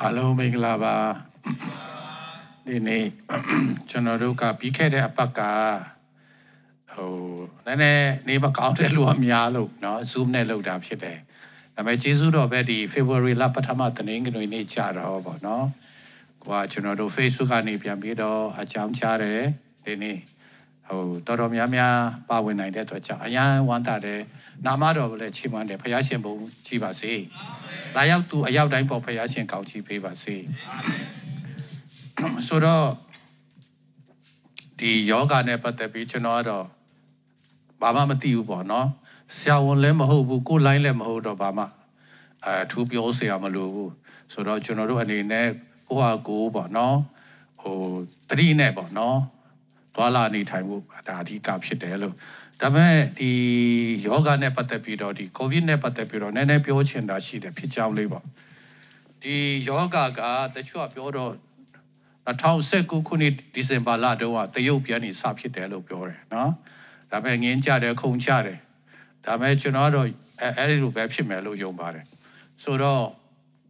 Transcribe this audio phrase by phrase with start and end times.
[0.00, 0.96] အားလုံးမင်္ဂလာပါ
[2.66, 3.04] ဒီနေ့
[3.90, 5.40] ကျွန်တော်တို့ကပြီးခဲ့တဲ့အပတ်က
[6.92, 7.12] ဟို
[7.66, 11.18] နည်းနည်းနေမကောင်းတဲ့လူအများလို့เนาะ Zoom နဲ့လုပ်တာဖြစ်တယ်
[11.74, 15.64] ဒါပေမဲ့ကျေးဇူးတော်ပဲဒီ February လပထမတနင်္ဂနွေနေ့ကြာတော့ပေါ့เนาะ
[16.42, 19.42] ကိုကကျွန်တော်တို့ Facebook ကနေပြန်ပြီးတော့အကြောင်းချတယ်
[19.84, 20.18] ဒီနေ့
[20.91, 21.95] ဟိုတော်တော်များများ
[22.29, 24.21] ပါဝင်နိုင်တဲ့အတွက်ကြောင့်အရန်ဝမ်းသာတယ်
[24.65, 26.33] နာမတော်လည်းချီးမွမ်းတယ်ဖခင်ရှင်ဘုံ
[26.65, 27.13] ကြည်ပါစေ
[27.95, 30.35] အာမင်လာရောက်သူအရောက်တိုင်းပေါ်ဖယားရှင်ကောင်းချီးပေးပါစေ
[32.47, 32.85] ဆိုတော့
[34.79, 36.65] ဒီယောဂနဲ့ပတ်သက်ပြီးကျွန်တော်ကတော့
[37.81, 38.87] ဘာမှမသိဘူးပေါ့နော်
[39.37, 41.65] ဆရာဝန်လည်းမဟုတ်ဘူးကိုလိုင်းလည်းမဟုတ်တော့ဘာမှ
[42.45, 43.91] အဲထူပြောစရာမလိုဘူး
[44.33, 45.47] ဆိုတော့ကျွန်တော်တို့အနေနဲ့
[45.87, 46.97] ကိုဟာကိုပေါ့နော်
[47.61, 47.77] ဟို
[48.29, 49.17] တတိနဲ့ပေါ့နော်
[49.95, 50.75] သွာလာနေထိုင်မှု
[51.07, 52.15] ဒါအဓိကဖြစ်တယ်လို့
[52.61, 53.31] ဒါပေမဲ့ဒီ
[54.05, 58.25] ယောဂနဲ့ပတ်သက်ပြီးတော့ဒီကိုဗစ်နဲ့ပတ်သက်ပြီးတော့နည်းနည်းပြောချင်တာရှိတယ်ဖြစ်ကြောင်းလေးပေါ့
[59.21, 59.35] ဒီ
[59.67, 60.19] ယောဂက
[60.55, 61.33] တချို့ကပြောတော့
[62.27, 66.51] 2019ခုနှစ်ဒီဇင်ဘာလတုန်းကတရုတ်ပြန်နေစဖြစ်တယ်လို့ပြောတယ်နော်
[67.11, 68.59] ဒါပေမဲ့ငင်းကြတယ်ခုန်ချတယ်
[69.25, 70.07] ဒါပေမဲ့ကျွန်တော်တော့
[70.41, 72.05] အဲအဲ့ဒီလိုပဲဖြစ်မယ်လို့ယုံပါတယ်
[72.63, 73.03] ဆိုတော့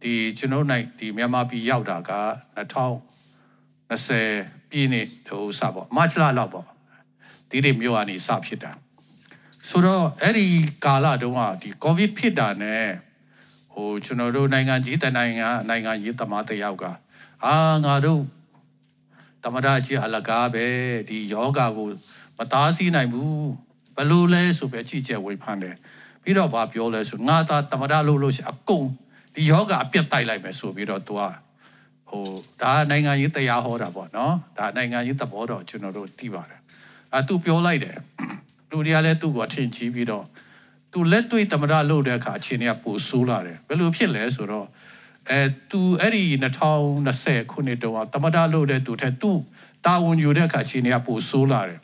[0.02, 2.12] ဒီကျွန်တော်နိုင်ဒီမြန်မာပြည်ရောက်တာက
[2.56, 6.66] 2020 ပြည်နှစ်ဟိုစပေါ့မတ်လလောက်ပေါ့
[7.50, 8.72] ဒီတွေမြို့ကနေစဖြစ်တာ
[9.68, 10.46] ဆိုတော့အဲ့ဒီ
[10.84, 12.86] ကာလတုန်းကဒီကိုဗစ်ဖြစ်တာနဲ့
[13.74, 16.84] ဟိုကျွန်တော်တို့နိုင်ငံကြီးတနိုင်ငံနိုင်ငံရေးသမားတယောက်က
[17.44, 18.22] အာငါတို့
[19.44, 20.66] တမရကြီးအလကားပဲ
[21.08, 21.88] ဒီယောဂါကို
[22.38, 23.34] မသားစီးနိုင်ဘူး
[23.96, 25.76] ဘလို့လဲဆိုပဲကြည့်ကြဝေဖန်တယ်
[26.22, 28.86] ပြီးတော့ဘာပြောလဲဆိုငါသားတမရလို့လို့ရှိအကုန်
[29.34, 31.22] ဒီယောဂါအပြတ်တိုက်လိုက်မယ်ဆိုပြီးတော့သူက
[32.12, 32.26] ဟို
[32.62, 36.60] ဒါနိုင်ငံရေးတရားဟောတာပေါ့နော်ဒါနိုင်ငံရေးသဘောတော့ကျွန်တော်တို့သိပါတယ်
[37.12, 37.98] အဲသူပြောလိုက်တယ်
[38.70, 40.24] လူတွေကလည်းသူ့ကိုထင်ကြီးပြီးတော့
[40.92, 44.66] သူလက်တွေ့တမရလို့တဲ့အခါအချိန်ကပိုဆိုးလာတယ်ဘယ်လိုဖြစ်လဲဆိုတော့
[45.30, 45.40] အဲ
[45.70, 46.24] သူအဲ့ဒီ
[46.82, 49.30] 2020ခုနှစ်တုန်းကတမရလို့တဲ့သူထက်သူ
[49.86, 51.80] တာဝန်ယူတဲ့အခါအချိန်ကပိုဆိုးလာတယ်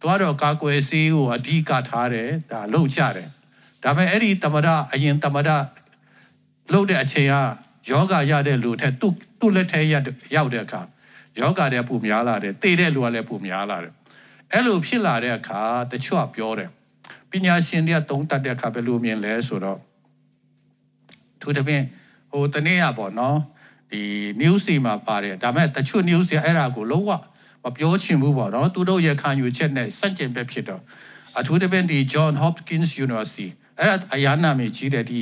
[0.00, 3.28] သူကတော့ကာကွယ်ဆေးကိုအဓိကထားတယ်ဒါလုံချတယ်
[3.82, 5.48] ဒါပေမဲ့အဲ့ဒီတမရအရင်တမရ
[6.72, 7.34] လို့တဲ့အချိန်က
[7.90, 10.80] ယောဂရတဲ့လူထက်သူ့ သူ့လက်ထဲရောက်တဲ့အခါ
[11.40, 13.92] ယောဂတဲ့ပူများလာတယ်တေတဲ့လူကလည်းပူများလာတယ်
[14.52, 15.60] အဲ့လိုဖြစ်လာတဲ့အခါ
[15.92, 16.70] တချို့ကပြောတယ်
[17.30, 19.78] ပညာရှင်တွေကတုံးတတ်တဲ့အခါဘယ်လိုမြင်လဲဆိုတော့
[21.40, 21.84] သူတပင်း
[22.30, 23.38] ဟိုတနေ့ရပေါ့နော်
[23.90, 24.02] ဒီ
[24.40, 27.10] news တွေမှာပါတယ်ဒါပေမဲ့တချို့ news တွေအဲ့ဒါကိုလုံးဝ
[27.64, 30.82] မပြောချင်ဘူးပေါ့နော်သူတို့ရခံယူချက်နဲ့စန့်ကျင်ဘက်ဖြစ်တော့
[31.38, 33.48] အထူးသဖြင့်ဒီ John Hopkins University
[33.78, 35.20] အဲ့ဒါအရာနာမည်ကြီးတဲ့ဒီ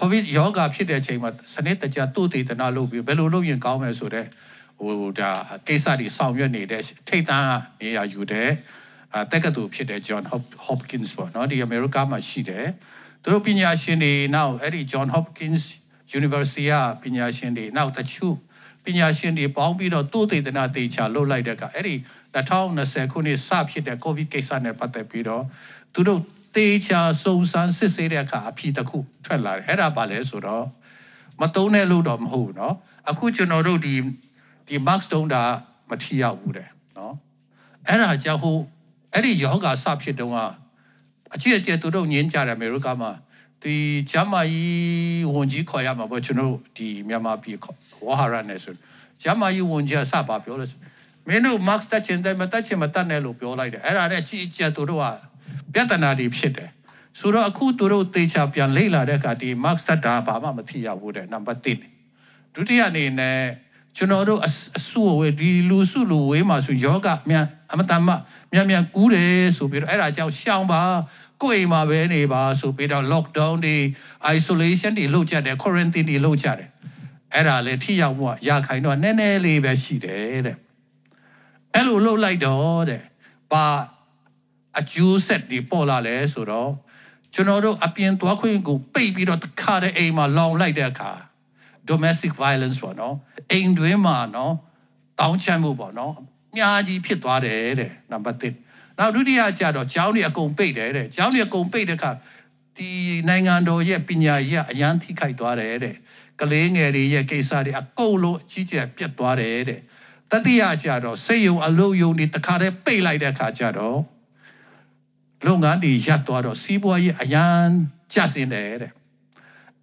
[0.00, 4.28] COVID ယောဂဖြစ်တဲ့အချိန်မှာစနစ်တကျတုတ်တည်တနာလုပ်ပြီးဘယ်လိုလုပ်ရင်ကောင်းမယ်ဆိုတော့
[4.78, 5.30] ဟိုဒါ
[5.66, 8.48] ကိစ္စတွေဆောင်ရွက်နေတဲ့ထိတ်တန်းကနေရာယူတဲ့
[9.14, 10.24] အဲတက္ကသိုလ်ဖြစ်တဲ့ John
[10.66, 12.66] Hopkins ပေါ့နော်ဒီအမေရိကမှာရှိတယ်
[13.22, 15.62] သူတို့ပညာရှင်တွေနောက်အဲ့ဒီ John Hopkins
[16.18, 18.36] University ကပညာရှင်တွေနောက်တချို့
[18.84, 21.94] ပညာရှင်တွေပေါင်းပြီးတော့တိုးတေသနာတေချာလှုပ်လိုက်တဲ့ကအဲ့ဒီ
[22.36, 25.44] 2020ခုနှစ်စဖြစ်တဲ့ COVID ကိစ္စနဲ့ပတ်သက်ပြီးတော့
[25.94, 26.20] သူတို့
[26.55, 30.65] တေချာစုံစမ်းစစ်ဆေးတဲ့အခါအဖြစ်တစ်ခုထွက်လာတယ်အဲ့ဒါပါလဲဆိုတော့
[31.41, 32.73] မတုံးတဲ့လို့တော့မဟုတ်ဘူးเนาะ
[33.09, 33.95] အခုကျွန်တော်တို့ဒီ
[34.67, 35.43] ဒီ max တုံးတာ
[35.89, 37.13] မထီရောက်ဘူးတဲ့နော်
[37.87, 38.57] အဲ့ဒါကြောင့်ဟို
[39.13, 40.39] အဲ့ဒီယောဂါစဖြစ်တုန်းက
[41.33, 43.11] အကြည့်အကျသူတို့ညင်းကြတယ်အမေရိကမှာ
[43.63, 43.75] ဒီ
[44.11, 47.57] ဂျမကြီးဝန်ကြီးခေါ်ရမှာပေါ့ကျွန်တော်ဒီမြန်မာပြည်
[48.05, 48.75] ဝါဟာရနဲ့ဆို
[49.21, 50.71] ဂျမကြီးဝန်ကြီးအစပါပြောလို့
[51.27, 55.05] မင်းတို့ max တက်ချင်တယ်မတက်ချင်မတက်နဲ့လို့ပြောလိုက်တယ်အဲ့ဒါနဲ့အကြည့်အကျသူတို့က
[55.72, 56.70] ပြဿနာတွေဖြစ်တယ်
[57.20, 61.60] ဆိုတော့အခုသူတို့တေချာပြန်လေ့လာတဲ့အခါဒီ max တက်တာဘာမှမထီရဘူးတဲ့နံပါတ်
[62.06, 63.40] 1ဒုတိယအနေနဲ့
[63.96, 64.50] ကျွန်တော်တို့အ
[64.88, 68.08] ဆုဝေဒီလူစုလူဝေးမှာဆိုယောဂမြန်အမတမ
[68.52, 70.82] မြန်မြန်ကူးတယ်ဆိုပြီးတော့အဲ့ဒါကြောင့်ရှောင်ပါ
[71.42, 73.76] ကိုယ်အိမ်မှာပဲနေပါဆိုပြီးတော့ lockdown တွေ
[74.36, 76.68] isolation တွေလုပ်ကြတယ် quarantine တွေလုပ်ကြတယ်
[77.34, 80.56] အဲ့ဒါလေထိရောက်မှုကရခိုင်တော့နည်းနည်းလေးပဲရှိတယ်တဲ့
[81.74, 83.02] အဲ့လိုလုပ်လိုက်တော့တဲ့
[83.52, 83.64] ပါ
[84.78, 86.72] အကျိုးဆက်တွေပေါ်လာလဲဆိုတော့
[87.34, 91.12] ကျွန်တော်တို့အပြင်သွားခွင့်ကိုပိတ်ပြီးတော့တခါတည်းအိမ်မှာလောင်လိုက်တဲ့အခါ
[91.88, 93.16] domestic violence ပေါ့နော်
[93.50, 94.54] အိမ်တွင်းမှာနော်
[95.20, 96.14] တောင်းချမ်းမှုပေါ့နော်
[96.52, 102.10] အများကြီးဖြစ်သွားတယ်တဲ့နံပါတ်1နောက်ဒုတိယကျတော့ကျောင်းတွေအကုန်ပိတ်တယ်တဲ့ကျောင်းတွေအကုန်ပိတ်တဲ့အခါ
[102.76, 102.90] ဒီ
[103.28, 105.96] နိုင်ငံတော်ရဲ့ပညာရေးအရန်ထိခိုက်သွားတယ်တဲ့
[106.40, 109.80] ကလေးငယ်တွေရဲ့ကိစ္စတွေအကုန်လုံးအကြီးကျယ်ပြတ်သွားတယ်တဲ့
[110.30, 113.98] တတိယကျတော့စိတ်ယုံအလုံးယုံတွေတခါတည်းပိတ်လိုက်တဲ့အခါကျတော့
[115.46, 117.68] လုပ်ငန်းတွေရပ်သွားတော့စီးပွားရေးအရန်
[118.14, 118.92] ကျဆင်းတယ်တဲ့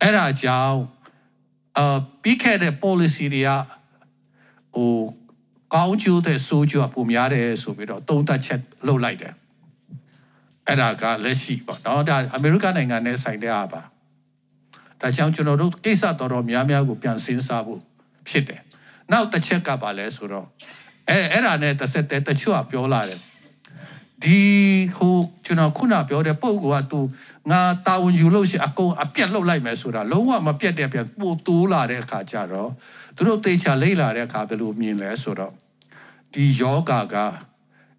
[0.01, 0.79] အဲ့ဒါကြောင့်
[1.77, 3.49] အာပြီးခဲ့တဲ့ policy တွေက
[4.75, 4.93] ဟို
[5.73, 9.33] ကောင်းကျိုးတဲ့ဆိုးကျိုးပုံများတယ်ဆိုပြီးတော့တုံးသက်ချက်လုပ်လိုက်တယ်
[10.67, 13.81] အဲ့ဒါကလက်ရှိပေါ့နော်ဒါအမေရိကန်နိုင်ငံနဲ့ဆိုင်တဲ့အပါ
[15.01, 17.81] ဒါကြောင့်ကျွန်တော်တို့ကိစ္စတော်တော်များများကိုပြန်စဉ်းစားဖို့
[18.29, 18.61] ဖြစ်တယ်
[19.11, 20.47] နောက်တစ်ချက်ကပါလဲဆိုတော့
[21.09, 23.19] အဲအဲ့ဒါနဲ့တစ်ဆက်တည်းတချို့ကပြောလာတယ်
[24.24, 24.40] ဒီ
[24.96, 27.00] ဟိုကျွန်တော်ခုနပြောတဲ့ပုံကသူ
[27.50, 32.70] ငါတာဝန်ယူလို့ရှိအကုန်အပြက်လုပ်လိုက်မယ်ဆိုတာလုံးဝမပြက်တဲ့ပြက်ပို့တိုးလာတဲ့အခါကျတော့
[33.16, 35.52] သူတို့တေချာလိမ့်လာတဲ့အခါဘယ်လိုမြင်လဲဆိုတော့
[36.34, 37.16] ဒီယောဂါက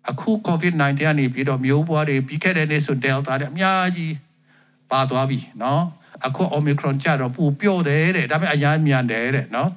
[0.09, 4.15] အခု COVID-19 ကနေပြီးတော့မျိုးပွားတွေပြီးခဲ့တဲ့နေ့ဆို Delta တဲ့အများကြီး
[4.91, 5.81] ပါသွားပြီเนาะ
[6.25, 9.69] အခု Omicron ကြတော့ပူပြော့တယ်တဲ့ဒါပေမဲ့အများမြန်တယ်တဲ့เนาะ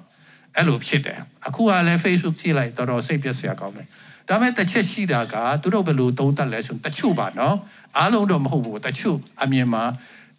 [0.57, 3.89] အဲ့လိုဖြစ်တယ်အခုကလည်း Facebook ကြည့်လိုက်တော်တော်စိတ်ပြက်စရာကောင်းတယ်
[4.28, 7.56] ဒါပေမဲ့တစ်ချက်ရှိတာကသူတို့ဘယ်လိုသုံးသပ်လဲဆိုတချို့ပါနော်
[7.98, 9.84] အားလုံးတော့မဟုတ်ဘူးတချို့အမြင်မှာ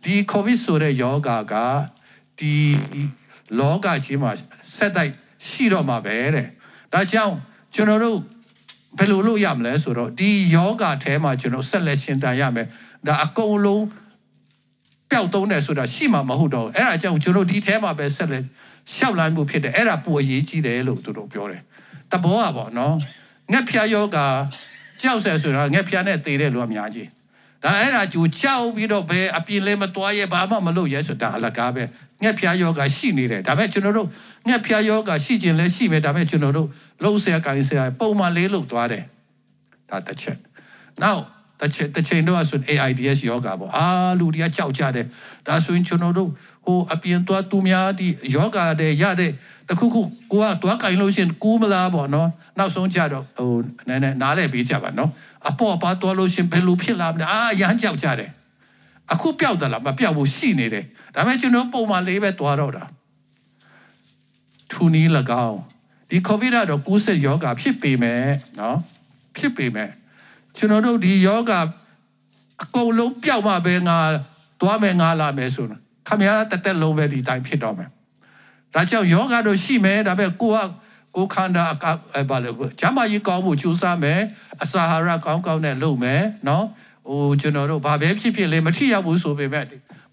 [0.05, 1.55] ဒီကိုဗစ်ဆိုတဲ့ယောဂါက
[2.39, 2.55] ဒီ
[3.59, 4.31] လောကကြီးမှာ
[4.77, 5.13] ဆက်တိုက်
[5.49, 6.47] ရှိတော့မှာပဲတဲ့
[6.93, 7.35] ဒါကြောင့်
[7.75, 8.19] ကျွန်တော်တို့
[8.99, 12.67] ဘယ်လိုလုပ်ရမလဲဆိုတော့ဒီယောဂါထဲမှာကျွန်တော်ဆက်လက်ရှင်တန်ရမယ်
[13.07, 13.85] ဒါအကုန်လုံး
[15.11, 18.45] ပျောက်သုံးတယ်ဆိုတာရှိမှာမဟုတ်တော့အဲ့ဒါကြောင့်ကျွန်တော်ဒီထဲမှာပဲဆက်လက်
[18.95, 21.63] ရှောက်လန်းမှုဖြစ်တယ်အဲ့ဒါပိုအရေးကြီးတယ်လို့သူတို့ပြောတယ်
[22.13, 22.95] တဘောอ่ะဗောနော်
[23.53, 24.19] ငှက်ဖျားယောဂ
[25.01, 27.09] ကြောက်ဆဲဆိုတာငှက်ဖျားနဲ့သေတဲ့လူအများကြီး
[27.65, 31.83] ဒါအဲ့ဒါကြူကြောက်ပြီးတော့ဘယ်အပြင်းလဲမတွားရဲဘာမှမလုပ်ရဲဆိုတာအလကားပဲ
[32.23, 34.09] ငှက်ဖျားယောဂရှိနေတယ်ဒါပေမဲ့ကျွန်တော်တို့
[34.49, 36.69] ငှက်ဖျားယောဂရှိခြင်းလဲရှိပဲဒါပေမဲ့ကျွန်တော်တို့
[37.03, 39.05] လှုပ်ဆရာကိုင်းဆရာပုံမှန်လေးလှုပ်သွားတယ်
[39.91, 40.39] ဒါတစ်ချက်
[41.03, 41.23] နောက်
[41.61, 43.87] တစ်ချက်တစ်ချိန်တော့ဆို AIDS ယောဂပေါ့အာ
[44.19, 45.07] လူတွေကကြောက်ကြတယ်
[45.47, 46.31] ဒါဆိုရင်ကျွန်တော်တို့
[46.65, 49.33] ဟိုအပြင်သွားသူများဒီယောဂတဲ့ရတဲ့
[49.69, 50.01] တခုခု
[50.33, 52.29] ကိုကတွားကင်လို့ရှင်ကူးမလားပေါ့နော်
[52.59, 53.53] နောက်ဆုံးကြတော့ဟို
[53.89, 55.11] နည်းနည်းနားလဲပေးကြပါနော်
[55.49, 58.31] အပေါ်ပါတွားလို့ရှင်ဘယ်လိုဖြစ်လာမလဲအာရမ်းကြောက်ကြတယ်
[59.13, 60.85] အခုပျောက်တယ်လားမပျောက်ဘူးရှိနေတယ်
[61.15, 62.85] ဒါပေမဲ့ကျွန်တော်ပုံမှန်လေးပဲတွားတော့တာ
[64.73, 65.09] ထူနီး၎
[65.47, 65.61] င်း
[66.11, 68.23] ဒီကိုဗစ်တော့ကူးစက်ယောဂဖြစ်ပေမဲ့
[68.59, 68.79] နော်
[69.37, 69.91] ဖြစ်ပေမဲ့
[70.57, 71.53] ကျွန်တော်တို့ဒီယောဂ
[72.63, 73.99] အကုန်လုံးပျောက်မှပဲငါ
[74.61, 77.91] တွားမယ်ငါလာမယ်ဆိုတော့ခမရတက်တက်လုံးပဲဒီတိုင်းဖြစ်တော့မယ်
[78.75, 80.59] ဒါကြောင့်ယောဂတော့ရှိမယ်ဒါပေမဲ့ကိုက
[81.17, 81.65] ကိုခန္ဓာ
[82.19, 82.51] အဘာလဲ
[82.81, 84.21] ကျမ်းမာရေးကောင်းဖို့ကြိုးစားမယ်
[84.63, 86.65] အစာဟာရကောင်းကောင်းနဲ့လုပ်မယ်နော်
[87.09, 89.65] ဟိုကျွန်တော်တို့ဘာပဲဖြစ်ဖြစ်လေမထီရောက်ဘူးဆိုပေမဲ့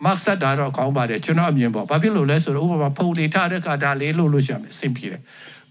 [0.03, 5.21] မတ်ဆက်တာတော့ကောင်းပါတယ်ကျွန်တော်အမြင်ပေါ့ဘာဖြစ်လို့လဲဆိုတော့ဥပမာဖုန်နေထားတဲ့ကဒါလေးလို့လို့ရှိရင်အဆင်ပြေတယ်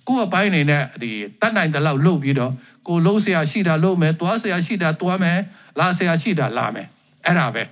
[0.09, 1.11] ကိုယ့်အပိုင်းနေနဲ့ဒီ
[1.41, 2.53] တတ်နိုင်တဲ့လောက်လုပ်ပြီးတော့
[2.89, 5.39] ကိုလုံးဆရာရှိတာလုပ်မယ်သွားဆရာရှိတာသွားမယ်
[5.79, 6.87] လာဆရာရှိတာလာမယ်
[7.27, 7.63] အဲ့ဒါပဲ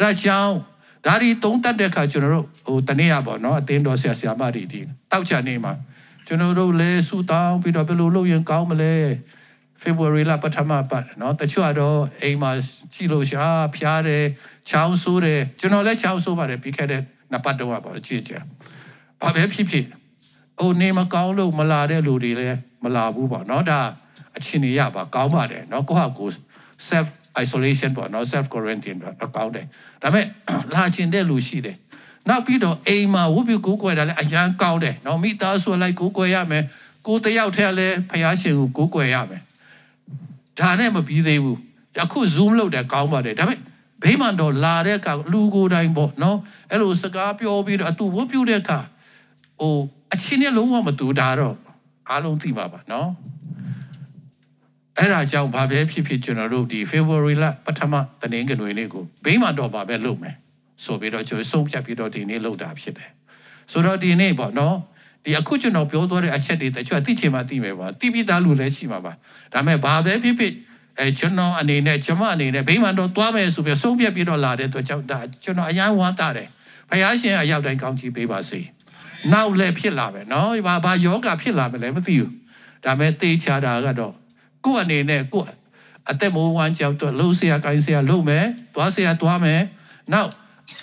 [0.00, 0.54] ဒါကြောင့်
[1.05, 4.81] ဒါဒီသုံးတတ်တဲ့ခါကျွန်တော်တို့ဟိုတနေ့ရပေါ့နော်အတင်းတော်ဆရာဆရာမတွေဒီ
[5.11, 5.73] တောက်ချနေမှာ
[6.27, 8.93] ကျွန်တော်တို့လဲဆူတောင်းပြီးတော့ဘယ်လိုလုပ်ရင်ကောင်းမလဲ
[9.81, 12.51] February လပထမပတ်เนาะတချို့တော့အိမ်မှာ
[12.93, 13.43] ကြည့်လို့ရှာ
[13.75, 14.25] ဖျားတယ်
[14.69, 17.01] ချောင်းဆိုးတယ်ကျွန်တော်လည်းချောင်းဆိုးပါတယ်ပြီးခဲ့တဲ့
[17.31, 18.33] နှစ်ပတ်တော့ပါကြည့်ကြ
[19.21, 19.85] ဘာပဲဖြစ်ဖြစ်
[20.59, 23.79] အိုနေမကောင်းလို့မလာတဲ့လူတွေလည်းမလာဘူးပေါ့เนาะဒါ
[24.37, 26.29] အချင်းနေရပါကောင်းပါတယ်เนาะကိုဟာကို
[26.89, 27.07] self
[27.44, 29.66] isolation ပေါ့နော် self quarantine ပေါ့အကောင်းတယ်
[30.02, 30.26] ဒါပေမဲ့
[30.74, 31.76] လာကျင်တဲ့လူရှိတယ်
[32.28, 36.64] နောက်ပြီးတော့အိမ်မှာဝုတ်ပြုကိုးကွယ်တာလည်းအရန်ကောင်းတယ်နော်မိသားစုလိုက်ကိုးကွယ်ရမယ်
[37.06, 39.42] ကိုတယောက်ထက်လည်းဖယားရှင်ကိုကိုးကွယ်ရမယ်
[40.58, 41.58] ဒါနဲ့မပြီးသေးဘူး
[42.02, 43.60] အခု zoom လုပ်တယ်ကောင်းပါတယ်ဒါပေမဲ့
[44.02, 46.38] ဘေးမှတော့လာတဲ့အခါလူကိုယ်တိုင်ပေါ့နော်
[46.70, 48.78] အဲ့လိုစကားပြောပြီးတော့အတူဝုတ်ပြုတဲ့အခါ
[49.60, 49.76] ဟို
[50.12, 51.56] အချင်းနဲ့လုံးဝမတူတာတော့
[52.08, 53.08] အားလုံးသိပါပါနော်
[54.98, 60.34] အဲ့ဒါကြောင့်ဘာပဲဖြစ်ဖြစ်ကျွန်တော်တို့ဒီ February လပထမတနင်္ဂနွေနေ့ကိုဘေးမှန်တော့ပါပဲလုပ်မယ်
[60.84, 63.10] ဆိုပြီးတော့ကျွန်တော်ဆုံးဖြတ်ပြီးတော့ဒီနေ့လုပ်တာဖြစ်တယ်
[63.72, 64.76] ဆိုတော့ဒီနေ့ပေါ့နော်
[65.24, 69.12] ဒီအခုကျွန်တော်ပြောသွားတဲ့အချက်တွေတချို့သိချင်မှသိမယ်ပါသိပြီးသားလူလည်းရှိမှာပါ
[69.52, 70.52] ဒါပေမဲ့ဘာပဲဖြစ်ဖြစ်
[71.00, 76.48] အဲကျွန်တော်အနေနဲ့ကျွန်မအနေနဲ့ဘိမှန်တော့သွားမယ်ဆိုပြီးဆုံးဖြတ်ပြီးတော့လာတဲ့အတွက်ကြောင့်ဒါကျွန်တော်အယမ်းဝမ်းသာတယ်
[76.90, 78.60] ဘုရားရှင်အရောက်တိုင်းကောင်းချီးပေးပါစေ
[79.32, 82.32] နောက်လည်းဖြစ်လာမယ်နော်ဘာဘာယောဂဖြစ်လာမလဲမသိဘူး
[82.84, 84.14] ဒါပေမဲ့သိချတာကတော့
[84.66, 85.46] ကို့အနေနဲ့ကို့
[86.10, 88.44] အသက်မိုးဝမ်းကြောက်တော့လှုပ်ဆရာကိုင်းဆရာလှုပ်မယ်
[88.74, 89.60] သွားဆရာသွားမယ်
[90.12, 90.30] နောက်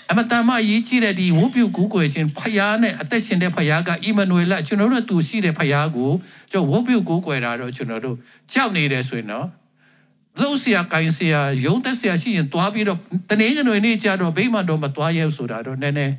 [0.09, 6.11] အမတမရေးကြည့်တဲ့ဒီဝုပြုကူးကွယ်ခြင်းဖယားနဲ့အသက်ရှင်တဲ့ဖယားကအီမနွေလကျွန်တော်တို့သူရှိတဲ့ဖယားကို
[6.51, 8.17] ကျွန်တော်ဝုပြုကူးကွယ်တာတော့ကျွန်တော်တို့
[8.53, 9.47] ကြောက်နေတယ်ဆိုရင်တော့
[10.39, 12.99] လှုပ်ဆရာကိုင်းဆရာယုံသက်ဆရာရှိရင်သွားပြီးတော့
[13.29, 16.13] တနေ့ကနွေနေ့ကြတော့ဘိမှတော့မသွားရဲဆိုတာတော့နည်းနည်း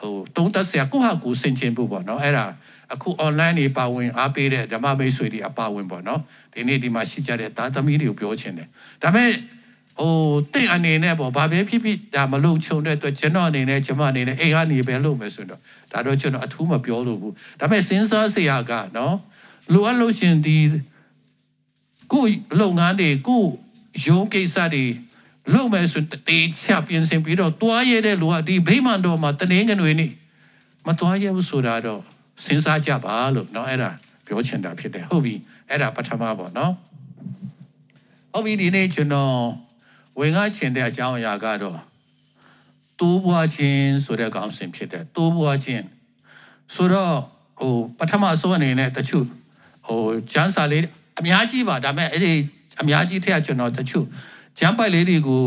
[0.00, 2.46] ဟိုတုံးသက်ဆရာကိုဟာကိုစင်ချင်းဖို့ပေါ့နော်အဲ့ဒါ
[2.94, 6.20] အခု online တွေပါဝင်အားပေးတဲ့ဓမ္မမိတ်ဆွေတွေအပါဝင်ပေါ့နော်
[6.52, 8.68] ဒီနေ့ဒီမှာရှိကြတဲ့သားသမီးတွေကိုပြောချင်တယ်
[9.02, 9.32] ဒါပေမဲ့
[10.00, 10.14] ဟို
[10.52, 15.60] တင့်အနေနဲ့ပေါ့ဘာပဲဖြစ်ဖြစ်ဒါမလုံခြုံတဲ့အတွက်ကျွန်တော်အနေနဲ့ကျွန်မအနေနဲ့အိမ်ကနေပဲလုပ်မယ်ဆိုတော့
[15.92, 19.16] ဒါတော့ကျွန်တော်အထူးမပြောလို့ဘူးဒါပေမဲ့စဉ်းစားစရာကနော်
[19.72, 20.56] လိုအပ်လို့ရှင်ဒီ
[22.12, 22.24] ကို
[22.60, 23.44] လုပ်ငန်းတွေကို
[24.06, 24.84] ရုံးကိစ္စတွေ
[25.54, 30.12] လုပ်မယ်ဆိုတေးချပြင်ဆင်ပြီးတော့တွားရတဲ့လူကဒီဗိမာန်တော်မှာတနင်္ဂနွေနေ့
[30.86, 32.02] မတွားရဘူးဆိုတာတော့
[32.45, 33.91] စဉ်းစားကြပါလို့เนาะအဲ့ဒါ
[34.25, 35.35] ပြောချင်တာဖြစ်တယ်ဟုတ်ပြီ
[35.69, 36.71] အဲ့ဒါပထမပေါ့เนาะ
[38.33, 39.35] ဟုတ်ပြီဒီနေ့ကျွန်တော်
[40.19, 41.79] ဝင်ကားချင်တဲ့အကြောင်းအရာကတော့
[42.99, 45.83] တိုးပွားခြင်းဆိုတဲ့ကောင်းစဉ်ဖြစ်တယ်တိုးပွားခြင်း
[46.75, 47.15] ဆိုတော့
[47.59, 49.25] ဟိုပထမဆုံးအနေနဲ့တချို့
[49.85, 50.85] ဟိုဂျန်စာလေး
[51.19, 52.33] အများကြီးပါဒါပေမဲ့အဲ့ဒီ
[52.81, 54.05] အများကြီးထက်ကျွန်တော်တချို့
[54.59, 55.43] ဂျမ်ပိုက်လေးတွေကို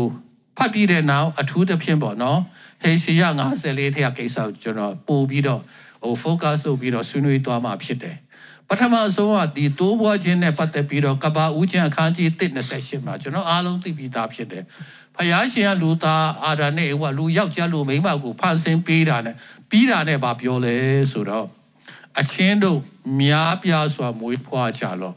[0.57, 2.39] ဖတ်ပြီးတဲ့နောက်အထူးသဖြင့်ပေါ့နော်
[2.83, 5.61] ဟေရှိယ50လေးထက်ကိစ္စကိုကျွန်တော်ပို့ပြီးတော့
[6.02, 8.16] ဟို focus လုပ်ပြီးတော့ဆွေးနွေးသွားမှာဖြစ်တယ်
[8.68, 12.28] ပထမဆုံးကဒီတိုးပွားခြင်းနဲ့ပတ်သက်ပြီးတော့ကဘာဦးချင်းအခန်းကြီး
[12.68, 14.64] 128မှာကျွန်တော်အားလုံးသိပြီးသားဖြစ်တယ်
[15.16, 19.36] ဖယားရှင်ကလူသားအာဒါနဲ့ဟိုကလူယောက်ျားလူမိန်းမကိုဖန်ဆင်းပေးတာနဲ့
[19.70, 20.76] ပြီးတာနဲ့ဗာပြောလဲ
[21.12, 21.46] ဆိုတော့
[22.18, 22.78] အချင်းတို့
[23.20, 25.16] များပြားစွာမွေးဖွားကြလော့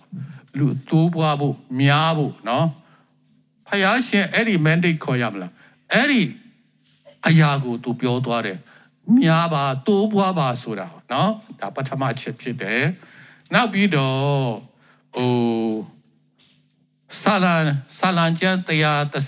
[0.58, 2.68] လူတိုးပွားဖို့များဖို့နော်
[3.68, 5.52] ဖယားရှင်အဲ့ဒီ mandate ခေါ်ရမလား
[5.94, 6.22] အဲ့ဒီ
[7.28, 8.58] အရာကိုသူပြောသွားတယ်
[9.19, 12.85] များပါတိုးပွားပါဆိုတာနော်ဒါပထမချက်ဖြစ်တယ်
[13.55, 14.25] နောက်ပြီးတော့
[15.15, 15.33] ဟို
[17.23, 17.63] ဆာလန်
[17.99, 18.57] ဆာလန်ကျန်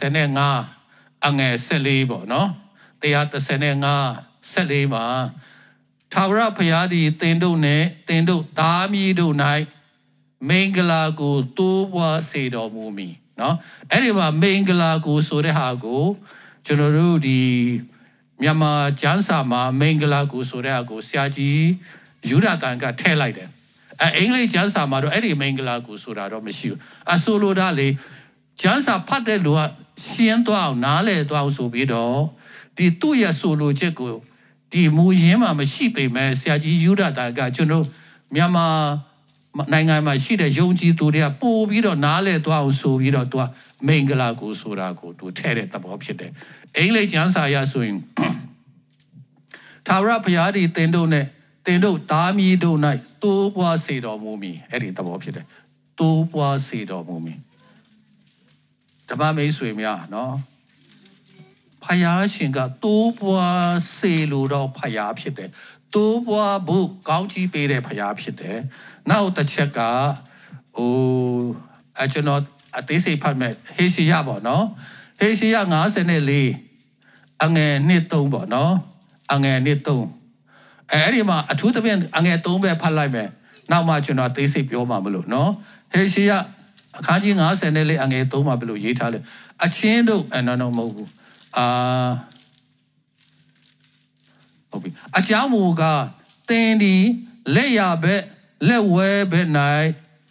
[0.06, 2.50] 135အငယ်14ပေါ့နော်
[3.02, 5.06] 135 14မှာ
[6.12, 9.34] ထာဝရဘုရားသည်တင်တို့နဲ့တင်တို့သားမီးတို့၌
[10.49, 13.54] မင်္ဂလာကိုတိုးပွားစေတော်မူမည်เนาะ
[13.90, 16.04] အဲ့ဒီမှာမင်္ဂလာကိုဆိုတဲ့ဟာကို
[16.66, 17.40] ကျွန်တော်တို့ဒီ
[18.41, 21.65] မြန်မာကျမ်းစာမှာမင်္ဂလာကိုဆိုတဲ့ဟာကိုဆရာကြီး
[22.29, 23.50] ယူရတန်ကထည့်လိုက်တယ်
[24.01, 26.79] အဲအင်္ဂလိပ်ကျမ်းစာမှာတော့အဲ့ဒီမင်္ဂလာကိုဆိုတာတော့မရှိဘူး
[27.13, 27.88] အဆိုလိုတာလေ
[28.62, 29.60] ကျမ်းစာဖတ်တဲ့လူက
[30.08, 32.20] ရှင်းသွားအောင်နားလည်သွားအောင်ဆိုပြီးတော့
[32.77, 34.13] ဒီသူ့ရဲ့ဆိုလိုချက်ကို
[34.72, 37.86] ဒီမူရင်းမှာမရှိပေမဲ့ဆရာကြီးယူရတန်ကကျွန်တော်
[38.36, 38.67] မြန်မာ
[39.73, 43.43] နိုင်ငံမှာရှိတဲ့ယုံကြည်သူတွေကပို့ပြီးတော့နားလည်သွားအောင်ဆိုပြီးတော့သူက
[43.87, 46.31] မင်္ဂလာကိုဆိုတာကိုသူထဲတဲ့သဘောဖြစ်တယ်
[46.77, 47.97] အင်္ဂလိပ်ကျမ်းစာရဆိုရင်
[49.87, 51.25] သာရဘုရားဒီတင်တို့နဲ့
[51.65, 52.77] တင်တို့သားမီးတို့၌
[53.23, 55.45] တိုးပွားစေတော်မူမည်အဲ့ဒီသဘောဖြစ်တယ်
[55.99, 57.39] တိုးပွားစေတော်မူမည်
[59.09, 60.35] ဓမ္မမိတ်ဆွေများနော်
[61.83, 65.49] ဖယားရှင်ကတိုးပွားစေလို့တော့ဖယားဖြစ်တယ်
[65.93, 68.59] တိုးပွားဖို့ကောင်းကြီးပေးတဲ့ဖယားဖြစ်တယ်
[69.09, 69.79] နောက်တစ်ချက်က
[70.75, 70.91] ဟို
[72.01, 72.41] အကျွန်တော်
[72.77, 74.65] အသေးစိတ်ဖတ်မဲ့ဟေရှိယပေါ့နော်
[75.19, 75.57] ဟေရှိယ
[76.49, 78.73] 54အငယ်နှစ်3ပေါ့နော်
[79.33, 83.29] အငယ်နှစ်3အဲ့ဒီမှာအထူးသဖြင့်အငယ်3ပဲဖတ်လိုက်မယ်
[83.71, 85.51] နောက်မှကျွန်တော်အသေးစိတ်ပြောမှာမလို့နော်
[85.93, 86.31] ဟေရှိယ
[86.99, 87.33] အခန်းကြီး
[87.69, 89.19] 54အငယ်3မှာဘယ်လိုရေးထားလဲ
[89.63, 91.09] အချင်းတို့အဲ့နော်နော်မဟုတ်ဘူး
[91.57, 91.65] အာ
[94.69, 96.03] ဟုတ်ပြီအကြောင်းမူကား
[96.49, 96.95] တင်းဒီ
[97.55, 98.23] လက်ရဘက်
[98.67, 99.47] လက်ဝဲဘက်၌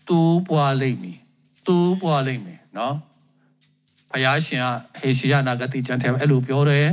[0.08, 1.18] တူးပွားလိမ့်မည်
[1.66, 2.96] တူးပွားလိမ့်မယ်နော်
[4.10, 4.66] ဘုရားရှင်က
[5.00, 6.88] ဟေရှိယနာဂတိကျမ်းထဲမှာအဲ့လိုပြောတယ်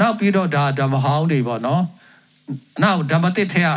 [0.00, 1.82] နောက်ပြီးတော့ဒါဓမ္မဟောင်းတွေပေါ့နော်
[2.82, 3.70] နောက်ဓမ္မတစ်ထဲက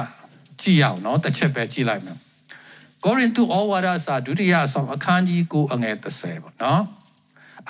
[0.62, 2.17] ကြည့်ရအောင်နော်တစ်ချက်ပဲကြည့်လိုက်မယ်
[3.03, 6.82] ကောရိန္သုဩဝါဒစာဒုတိယဆောင်အခန်းကြီး9အငယ်30ပေါ့နော်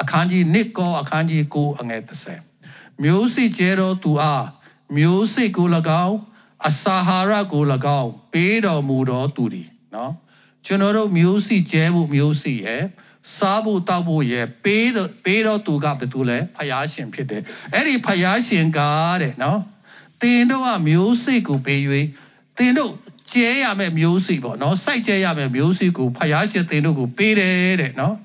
[0.01, 2.01] အခန်းကြီး1ကောအခန်းကြီး9အငယ်
[2.49, 4.45] 30မျိုးစိကျဲတော်သူအား
[4.97, 5.67] မျိုးစိကို၎
[6.05, 6.17] င်း
[6.65, 7.63] အစာဟာရကို၎
[8.01, 10.13] င်းပေးတော်မူတော်သူသည်နော်
[10.65, 12.83] ကျွန်တော်တို့မျိုးစိကျဲဖို့မျိုးစိရဲ့
[13.35, 18.79] စားဖို့တောက်ဖို့ရဲ့ပေးတော့ပေးတော့သူကဘယ်သူလဲဖယားရှင်ဖြစ်တယ်အဲ့ဒီဖယားရှင်က
[19.21, 19.59] တဲ့နော်
[20.21, 21.81] တင်တော့ကမျိုးစိကိုပေး၍
[22.57, 22.91] တင်တို့
[23.31, 28.15] ကျဲရမယ့်မျိုးစိပေါ့နော်စိုက်ကျဲရမယ့်မျိုးစိကိုဖယားရှင်တင်တို့ကိုပေးတယ်တဲ့နော်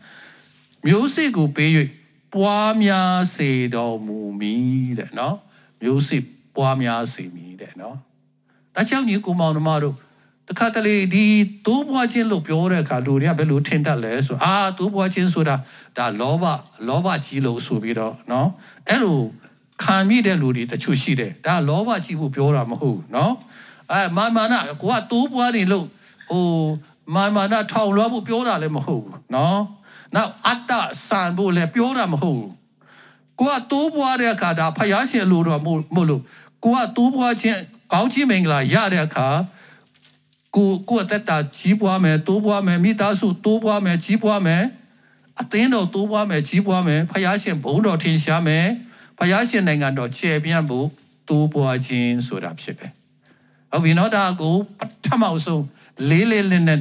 [0.86, 1.70] မျိုးစိကိုပေး၍
[2.34, 5.36] ပွားများစေတော်မူမည်တဲ့နော်
[5.82, 6.18] မျိုးစိ
[6.56, 7.96] ပွားများစေမည်တဲ့နော်
[8.75, 9.96] ဒါကြောင့်ညီကိုမောင်နှမတို့
[10.48, 11.25] တခါတလေဒီ
[11.65, 15.55] တိုးပွားခြင်းလို့ပြောတဲ့အခါလူတွေကဘယ်လိုထင်တတ်လဲဆိုအာတိုးပွားခြင်းဆိုတာ
[15.98, 16.43] ဒါလောဘ
[16.88, 18.48] လောဘကြီးလို့ဆိုပြီးတော့เนาะ
[18.89, 19.17] အဲ့လို
[19.84, 23.31] ခံမိတဲ့လူတွေတချို့ရှိတယ်ဒါလောဘကြီးဖို့ပြောတာမဟုတ်ဘူးเนาะ
[23.91, 25.86] အဲမာမာနာကိုကတိုးပွားနေလို့
[26.29, 26.46] ဟို
[27.15, 29.55] မာမာနာထောင်လွှားဖို့ပြောတာလည်းမဟုတ်ဘူးเนาะ
[30.15, 30.72] နောက်အတ္တ
[31.07, 32.51] ဆန်ဖို့လည်းပြောတာမဟုတ်ဘူး
[33.39, 36.22] ကိုကတိုးပွားတဲ့အခါဒါဖယားရှင်လို့တော့မဟုတ်လို့
[36.63, 37.60] ကိုကတိုးပွားခြင်း
[37.92, 39.28] ကောင်းချီးမင်္ဂလာရတဲ့အခါ
[40.56, 44.62] ကိုကိုအသက်တာကြီးပွားမယ်တိုးပွားမယ်မိသားစုတိုးပွားမယ်ကြီးပွားမယ်
[45.40, 48.66] အသင်းတော်တိုးပွားမယ်ကြီးပွားမယ်ဖယားရှင်ဘုန်းတော်ထင်ရှားမယ်
[49.18, 50.87] ဖယားရှင်နိုင်ငံတော်ကျယ်ပြန့်ဖို့
[51.28, 52.92] တိုးပွားခြင်းဆိုတာဖြစ်တယ်
[53.70, 55.64] ဟုတ်ပြီနော်ဒါကိုပထမဆုံး
[56.11, 56.80] လေးလေးလေးနဲ့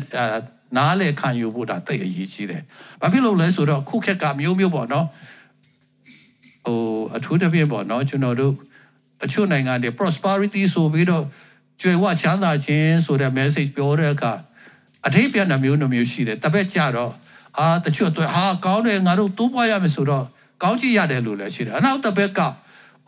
[0.78, 2.64] နားလေခံယူဖို့ဒါတိတ်အရေးကြီးတယ်
[3.02, 5.08] ဘာဖြစ်လို့လဲဆိုတော့ခုခက်ကမျိုးမျိုးပေါ့နော်
[6.66, 6.80] ဟို
[7.16, 8.54] အထူးသဖြင့်ပေါ့နော်ကျွန်တော်တို့
[9.22, 11.24] တချို့နိုင်ငံတွေ prosperity ဆိုပြီးတော့
[11.82, 14.34] ကျွယ်ဝချမ်းသာခြင်းဆိုတဲ့ message ပြောတဲ့အခါ
[15.08, 17.12] အထိပ္ပယ်နှမျိုးနှမျိုးရှိတယ်တပည့်ကြတော့
[17.58, 20.26] အာတချို့အတွက်ဟာကောင်းတယ်ငါတို့တိုးပွားရမယ်ဆိုတော့
[20.64, 22.40] ကောင်းကြည့်ရတယ်လို့လည်းရှိတယ်အနောက်တပည့်က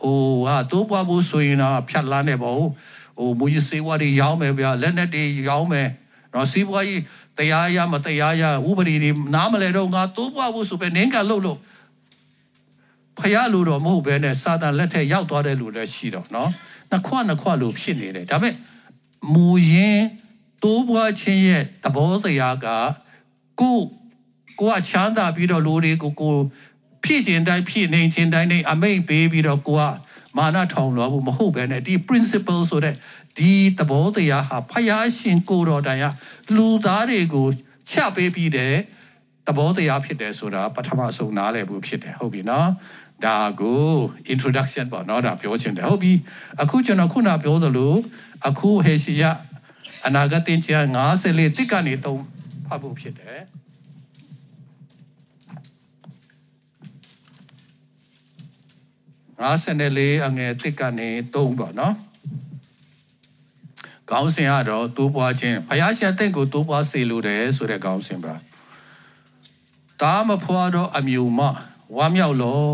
[0.02, 2.68] ဟိုဟာတိုးပွားဖို့ဆိုရင်တော့ဖြတ်လန်းနေပါဦး
[3.18, 5.88] ဟိုမူကြီးစေဝါတွေရောင်းမယ်ဗျာလက်နက်တွေရောင်းမယ်
[6.34, 7.00] နော်စီးပွားရေး
[7.38, 11.58] တရားရမတရားရဥပဒေတွေနားမလဲတော့ငါတိုးပွားဖို့ဆိုပဲနင်းကလှုပ်လို့
[13.18, 16.50] ဖယားလို့တော့မဟုတ်ပဲနဲ့စာတန်လက်ထက်ရောက်သွားတဲ့လူလည်းရှိတော့နော်
[16.90, 18.54] နှစ်ခွနှစ်ခွလို့ဖြစ်နေတယ်ဒါပေမဲ့
[19.32, 20.06] မူရင်း
[20.62, 22.66] တိုးပွားခြင်းရဲ့သဘောတရားက
[23.60, 23.78] ကို
[24.60, 26.34] ကိုကချမ်းသာပြီးတော့လူတွေကိုကို
[27.04, 29.82] ဖြစ်ခြင်းတိုင်းဖြစ်နေခြင်းတိုင်းနေအမိတ်ပေးပြီးတော့ကိုက
[30.36, 32.94] မာနထောင်လို့ဘူးမဟုတ်ပဲねဒီ principle ဆိုတဲ့
[33.38, 36.06] ဒီသဘောတရားဟာဖယားရှင်ကိုတော်တိုင်က
[36.56, 37.46] လူသားတွေကို
[37.90, 38.74] ချပေးပြီးတဲ့
[39.46, 42.68] သဘောတရားဖြစ်တယ်ဆိုတာပထမဆုံးနားလည်ဖို့ဖြစ်တယ်ဟုတ်ပြီနော်
[43.24, 43.84] ဒါကို
[44.32, 46.12] introduction ပေါ့နော်ဒါပြောချင်တယ်ဟုတ်ပြီ
[46.62, 47.94] အခုကျွန်တော်ခုနပြောသလို
[48.48, 49.24] အခုဟေရှိယ
[50.06, 50.78] အနာဂတ်တင်ချာ
[51.18, 52.22] 54တိကနေတုံး
[52.66, 53.40] ဖတ်ဖို့ဖြစ်တယ်
[59.44, 61.94] 54အငယ်တစ်ကနေ3ပေါ့နော်
[64.10, 68.34] ခေါင်းစဉ်ကတော့တိုးပွားခြင်းဘုရားရှင်အသင်ကိုတိုးပွားစေလိုတယ်ဆိုတဲ့ခေါင်းစဉ်ပါ
[70.00, 71.40] တာမဖွာတော့အမြူမ
[71.96, 72.64] ဝမ်းမြောက်လော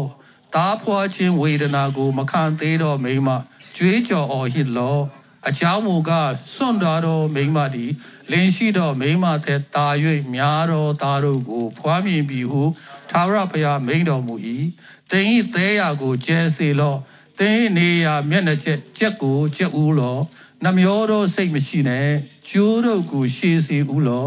[0.55, 3.29] တာဖွာခြင်းဝေဒနာကို မခံသေးတော့မိမ
[3.77, 4.99] ကြွေးကြော်အော်ဟစ်လော
[5.49, 6.11] အချောင်းမူက
[6.55, 7.91] စွန့်တော်တော်မိမသည်
[8.31, 9.87] လင်းရှိတော်မိမတဲ့တာ၍
[10.35, 12.63] များတော်သားတို့ကို ဖွားမြင်ပြီးဟု
[13.11, 14.35] သာဝရဘုရားမိန်တော်မူ၏
[15.11, 16.97] တင်းဤသဲရကိုကျဲစေလော
[17.39, 20.19] တင်းနေရမျက်နှာချက်ချက်ကိုချက်ဦးလော
[20.65, 22.09] နှမျောတော့စိတ်မရှိနဲ့
[22.51, 24.27] ကျိုးတို့ကိုရှေးစီဦးလော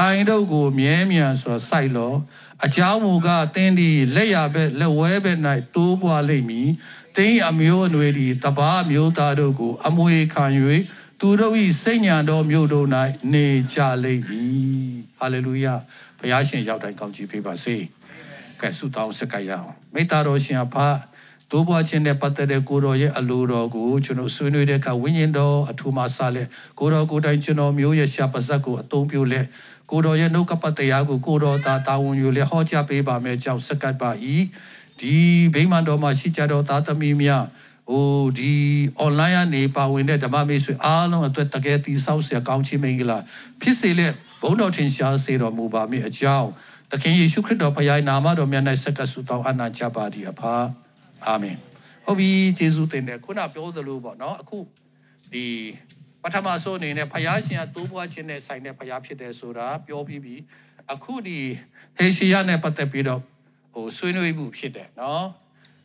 [0.00, 2.16] တိုင်တို့ကိုမြဲမြံစွာစိုက်လော့
[2.64, 5.32] အကြောင်းမူကားတင်းဒီလက်ရပဲလက်ဝဲပဲ၌
[5.74, 6.68] တိုးပွားလိမ့်မည်
[7.16, 10.44] တင်းအမျိုးအနွယ်ဒီတပါးမျိုးသားတို့ကို အမွေခံ၍
[11.20, 12.86] သူတို့၏စိတ်ညာတော်မျိုးတို့၌
[13.32, 14.60] နေကြလိမ့်မည်
[15.18, 15.74] ဟာလေလုယာ
[16.18, 17.76] ဘုရားရှင်ရောက်တိုင်းကောင်းချီးပေးပါစေ
[18.60, 20.76] ကဲဆုတောင်းစကားရအောင်မေတ္တာတော်ရှင်အဖ
[21.50, 29.46] တိုးပွားခြင်းနဲ့ပတ်သက်တဲ့ကိုတော်ရဲ့အလိုတော်ကိုကျွန်တော်ဆွေးနွေးတဲ့အခါဝိညာဉ်တော်အထူးမှဆလက်ကိုတော်ကိုယ်တိုင်ကျွန်တော်မျိုးရဲ့ရှာပါဇက်ကိုအသုံးပြုလက်
[29.90, 34.10] ကိုတော်ရဲ့နှုတ်ကပတ်တရားကိုကိုတော်သာတာဝန်ယူလေဟောကြားပေးပါမယ်ကြောင့်စကတ်ပါ၏
[35.00, 35.14] ဒီ
[35.54, 37.44] ဗိမာန်တော်မှာရှိကြတော်သားသမီးများ
[37.90, 38.52] ဟိုဒီ
[39.04, 43.18] online ကနေပါဝင်တဲ့ဓမ္မမိတ်ဆွေအားလုံးအတွက်တကယ်တိဆောက်ဆရာကောင်းချီးမင်္ဂလာ
[43.60, 46.48] ဖြစ်စေလက်ဘုန်းတော်ထင်ရှားစေတော်မူပါမည်အကြောင်း
[46.90, 50.54] သခင်ယေရှုခရစ်တော်ဖခင်နာမတော်မြတ်၌ဆက်ကဆုတောင်းအနာချပါသည်အဖာ
[51.26, 51.56] အာမင်
[52.04, 54.58] ဟုတ်ပြီယေရှုတင်တယ်ခုနပြောသလိုပေါ့နော်အခု
[55.32, 55.44] ဒီ
[56.22, 60.34] ပထမဆုံးအနေနဲ့ဖခင်ရှင်ကတိုးပွားခြင်းနဲ့ဆိုင်တဲ့ဖခင်ဖြစ်တယ်ဆိုတာပြောပြီးပြီ
[60.92, 61.38] အခုဒီ
[61.96, 63.20] ဟေရှီယနဲ့ပတ်သက်ပြီးတော့
[63.72, 65.26] ဟိုဆွေးနွေးမှုဖြစ်တယ်နော်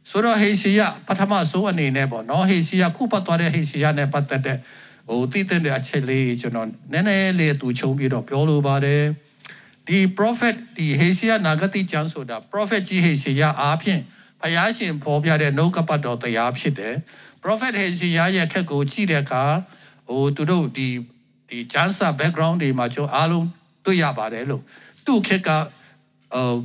[0.09, 4.57] ဆိုတော့ဟေရှီယပထမဆုံးအနေနဲ့ပေါ့နော်ဟေရှီယခုပတ်သွားတဲ့ဟေရှီယနဲ့ပတ်သက်တဲ့
[5.07, 9.03] ဟိုတည်တဲ့အချက်လေးကျွန်တော်နည်းနည်းလေးသူချုံပြီးတော့ပြောလိုပါတယ်
[9.87, 14.01] ဒီ prophet ဒီဟေရှီယနာဂတိကျမ်းဆိုတာ prophet ကြီးဟေရှီယအားဖြင့်
[14.41, 16.95] ဘုရားရှင်ဖော်ပြတဲ့နှုတ်ကပတ်တော်တရားဖြစ်တယ်
[17.43, 19.43] prophet ဟေရှီယရဲ့ခက်ကိုကြည့်တဲ့အခါ
[20.08, 20.88] ဟိုသူတို့ဒီ
[21.48, 23.46] ဒီကျမ်းစာ background တွေမှာကျွန်တော်အားလုံး
[23.84, 24.62] တွေ့ရပါတယ်လို့
[25.06, 25.50] သူ့ခက်က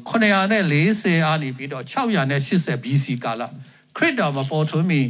[0.10, 3.41] 940အာနေပြီးတော့680 BC ကာလ
[3.95, 5.02] ခရစ်တော်မပေါ်ထွန်းမီ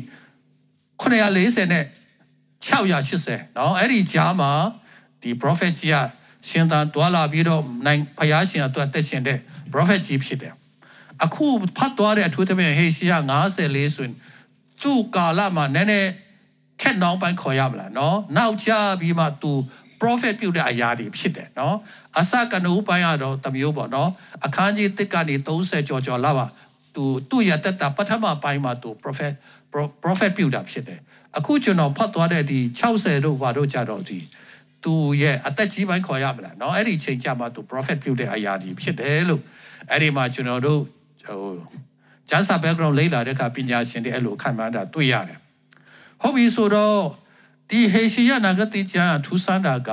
[1.02, 1.86] 940နဲ့
[2.66, 4.52] 680เนาะအဲ့ဒီကြားမှာ
[5.22, 5.98] ဒီ prophet ကြီးက
[6.50, 9.40] ရှင်သာတွာလာပြီးတော့နိုင်ဖယားရှင်အတွက်တက်ရှင်တဲ့
[9.74, 10.54] prophet ကြီးဖြစ်တယ်
[11.24, 11.46] အခု
[11.78, 13.14] ဖတ်သွားတဲ့အထူးသဖြင့်ဟေရှိယ
[13.54, 14.14] 54ဆိုရင်
[14.82, 16.10] သူ့ကာလမှာနည်းနည်း
[16.82, 19.52] ခက်နှောင်းပိုင်းခေါ်ရမလားเนาะနောက်ကျပြီးမှသူ
[20.02, 21.74] prophet ပြုတဲ့အရာတွေဖြစ်တယ်เนาะ
[22.20, 24.10] အစကနဦးပိုင်းကတော့တမျိုးပေါ့နော်
[24.46, 26.46] အခန်းကြီးတစ်ကနေ30ကျော်ကျော်လာပါ
[26.96, 29.34] သူသူ့ရတတပထမပိုင်းမှာသူ prophet
[30.04, 31.00] prophet ပြုတာဖြစ်တယ်
[31.38, 32.60] အခုကျွန်တော်ဖတ်သွားတဲ့ဒီ
[32.96, 34.20] 60တို့ဘာတို့ကြတော့ဒီ
[34.84, 39.42] သူရဲ့အသက်ကြီးပိုင်းခေါ်ရမလားเนาะအဲ့ဒီချိန်ကြမှာသူ prophet ပြုတဲ့အရာကြီးဖြစ်တယ်လို့
[39.92, 40.82] အဲ့ဒီမှာကျွန်တော်တို့
[41.28, 41.40] ဟို
[42.30, 45.40] ဂျန်စာ background လေ့လာတဲ့အခါပညာရှင်တွေအဲ့လိုခံမှန်းတာတွေ့ရတယ်
[46.21, 46.99] ဟုတ်ပြီဆိုတော့
[47.71, 49.91] ဒီဟေရှိယနာဂတိကျမ်းထူးဆန်းတာက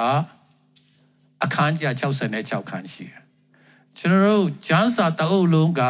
[1.44, 1.94] အခန်းကြီး
[2.28, 3.24] 66ခန်းရှိတယ်
[3.98, 5.84] ကျွန်တော်တို့ကျမ်းစာတအုပ်လုံးက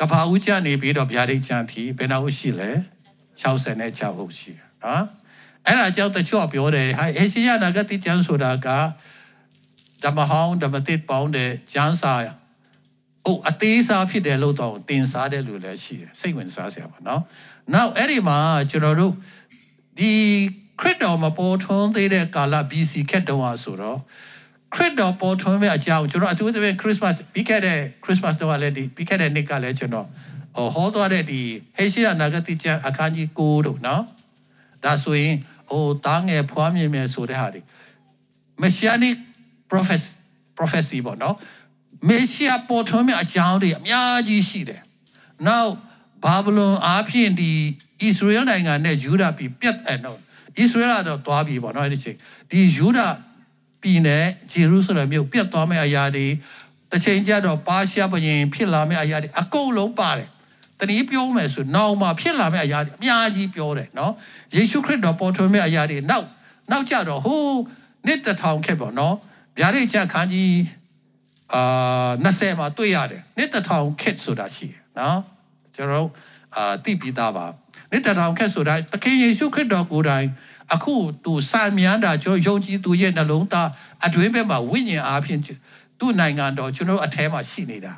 [0.00, 2.70] ကဘာဦးကျနေပြီးတော့ဗျာဒိတ်ကျမ်းထီဘယ်နှအုပ်ရှိလဲ
[3.40, 5.04] 66အုပ်ရှိတယ်နော်
[5.66, 8.68] အဲ့ဒါကြောင့်တချို့ပြောတယ်ဟာအေရှိယနာဂတိကျမ်းဆိုတာက
[10.04, 12.14] ဓမ္မဟောင်းဓမ္မသစ်ပေါင်းတဲ့ကျမ်းစာ
[13.26, 17.22] အိုအသေးစားဖြစ်တယ်လို့တော့တင်စားတယ်လို့လည်းရှိတယ်စိတ်ဝင်စားစရာပါနော်
[17.72, 18.38] နောက်အဲ့ဒီမှာ
[18.70, 19.12] ကျွန်တော်တို့
[19.98, 20.12] ဒီ
[20.80, 23.98] ခရစ်တော်မပေါ်ထွန်းသေးတဲ့ကာလ BC ခက်တုန်းอ่ะဆိုတော့
[24.74, 30.08] ခရစ်တော်ပေါ်ထွန်းမဲ့အကြောင်းကျွန်တော်အထူးသဖြင့် Christmas ပြီးခဲ့တဲ့ Christmas တော့လည်းဒီပြီးခဲ့တဲ့နှစ်ကလည်းကျွန်တော်
[30.74, 31.40] ဟောသွားတဲ့ဒီ
[31.76, 34.02] ဟေရှိယနာဂတိကျမ်းအခန်းကြီး9တို့နော်
[34.84, 35.34] ဒါဆိုရင်
[35.68, 37.60] ဟိုတားငယ်ဖွားမြင်မယ်ဆိုတဲ့ဟာတွေ
[38.62, 39.16] Messianic
[39.70, 40.10] prophecy
[40.58, 41.36] prophecy ပေါ့နော်
[42.08, 44.82] မေရှိယပေါ်ထွန်းမဲ့အကြောင်းတွေအများကြီးရှိတယ်။
[45.48, 45.66] Now
[46.24, 47.52] ဘာဗလုန်အားဖြင့်ဒီ
[48.00, 50.20] ဣသရေလနိုင်ငံနဲ့ယူဒာပြည်ပြတ်အဲ့တော့ဣ
[50.56, 52.16] သရေလတော့သွားပြီပေါ့နော်အဲ့ဒီချိန်
[52.50, 53.00] ဒီယူဒ
[53.82, 56.26] ပြည်နယ်ဂျေရုဆလင်မြို့ပြတ်သွားမယ့်အရာတွေ
[56.90, 60.28] တစ်ချိန်ကျတော့ပါရှားဘရင်ဖြစ်လာမယ့်အရာတွေအကုန်လုံးပါတယ်
[60.78, 64.12] တနည်းပြောမယ်ဆိုနောက်မှဖြစ်လာမယ့်အရာတွေအများကြီးပြောတယ်နော်
[64.54, 66.26] ယေရှုခရစ်တော်ပေါ်ထွန်းမယ့်အရာတွေနောက်
[66.70, 67.56] နောက်ကြတော့ဟိုး
[68.06, 69.14] နှစ်တစ်ထောင်ခက်ပေါ့နော်
[69.58, 70.52] ဗျာဒိတ်ချခန်းကြီး
[71.54, 75.18] အာ20မှာတွေ့ရတယ်နှစ်တစ်ထောင်ခက်ဆိုတာရှိတယ်နော်
[75.75, 76.09] ကျွန်တော်တို့
[76.55, 77.45] အာသိပြီးသားပါ
[77.91, 80.27] နှစ်တစ်ထောင်ခက်ဆိုတာသခင်ယေရှုခရစ်တော်ကိုယ်တိုင်
[80.73, 80.93] အခု
[81.25, 83.69] သူစာမြန်တာကျွန်တော်ယုံကြည်သူရဲ့နှလုံးသား
[84.05, 85.41] အတွင်းဘက်မှာဝိညာဉ်အားဖြင့်
[85.99, 87.93] သူ့နိုင်ငံတော်ကျွန်တော်အထဲမှာရှိနေတာ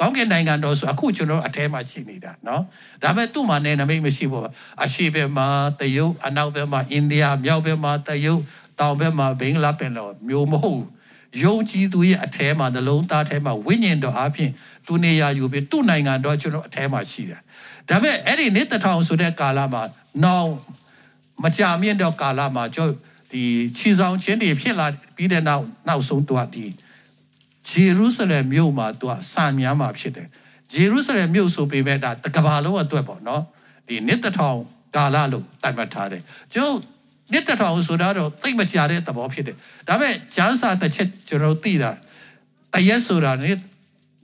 [0.00, 2.60] ကောင်းကင်နိုင်ငံတော်ဆိုအခုကျွန်တော်အထဲမှာရှိနေတာเนาะ
[3.02, 4.42] ဒါပေမဲ့သူ့မှာနေနမိတ်မရှိဘူး
[4.84, 5.46] အရှိဘက်မှာ
[5.80, 8.40] တရုတ်အနောက်ဘက်မှာအိန္ဒိယမြောက်ဘက်မှာတရုတ်
[8.80, 10.82] တောင်ဘက်မှာဘင်္ဂလားပင်လယ်မျိုးမဟုတ်
[11.42, 14.50] ယုံကြည်သူရဲ့အထဲမှာနှလုံးသားထဲမှာဝိညာဉ်တော်အပြင်
[14.87, 17.41] သူနေရာယူပြီးသူ့နိုင်ငံတော်ကျွန်တော်အထဲမှာရှိတယ်
[17.89, 19.81] ဒါပေမဲ့အဲ့ဒီနေ့တထောင်ဆိုတဲ့ကာလမှာ
[20.23, 20.49] နောင်
[21.43, 22.91] မကြာမြင့်တော့ကာလမှာကျွန်
[23.31, 23.43] ဒီ
[23.77, 26.65] ခြေဆောင်ချင်းတွေဖြစ်လာပြီးတဲ့နောက်နောက်ဆုံးတော့ဒီ
[27.69, 30.27] ဂျေရုဆလင်မြို့မှာသူကစာများမှာဖြစ်တယ်
[30.73, 33.43] ဂျေရုဆလင်မြို့ဆိုပေမဲ့ဒါတကဘာလုံးအတွက်ပေါ့နော်
[33.87, 34.59] ဒီနှစ်တထောင်
[34.95, 36.21] ကာလလို့တတ်မှတ်ထားတယ်
[36.53, 36.75] ကျုပ်
[37.31, 39.55] နှစ်တထောင်ဆိုတော့သိမကြတဲ့သဘောဖြစ်တယ်
[39.87, 41.91] ဒါပေမဲ့ဂျန်စာတစ်ချက်ကျွန်တော်သိတာ
[42.73, 43.51] တရက်ဆိုတာနေ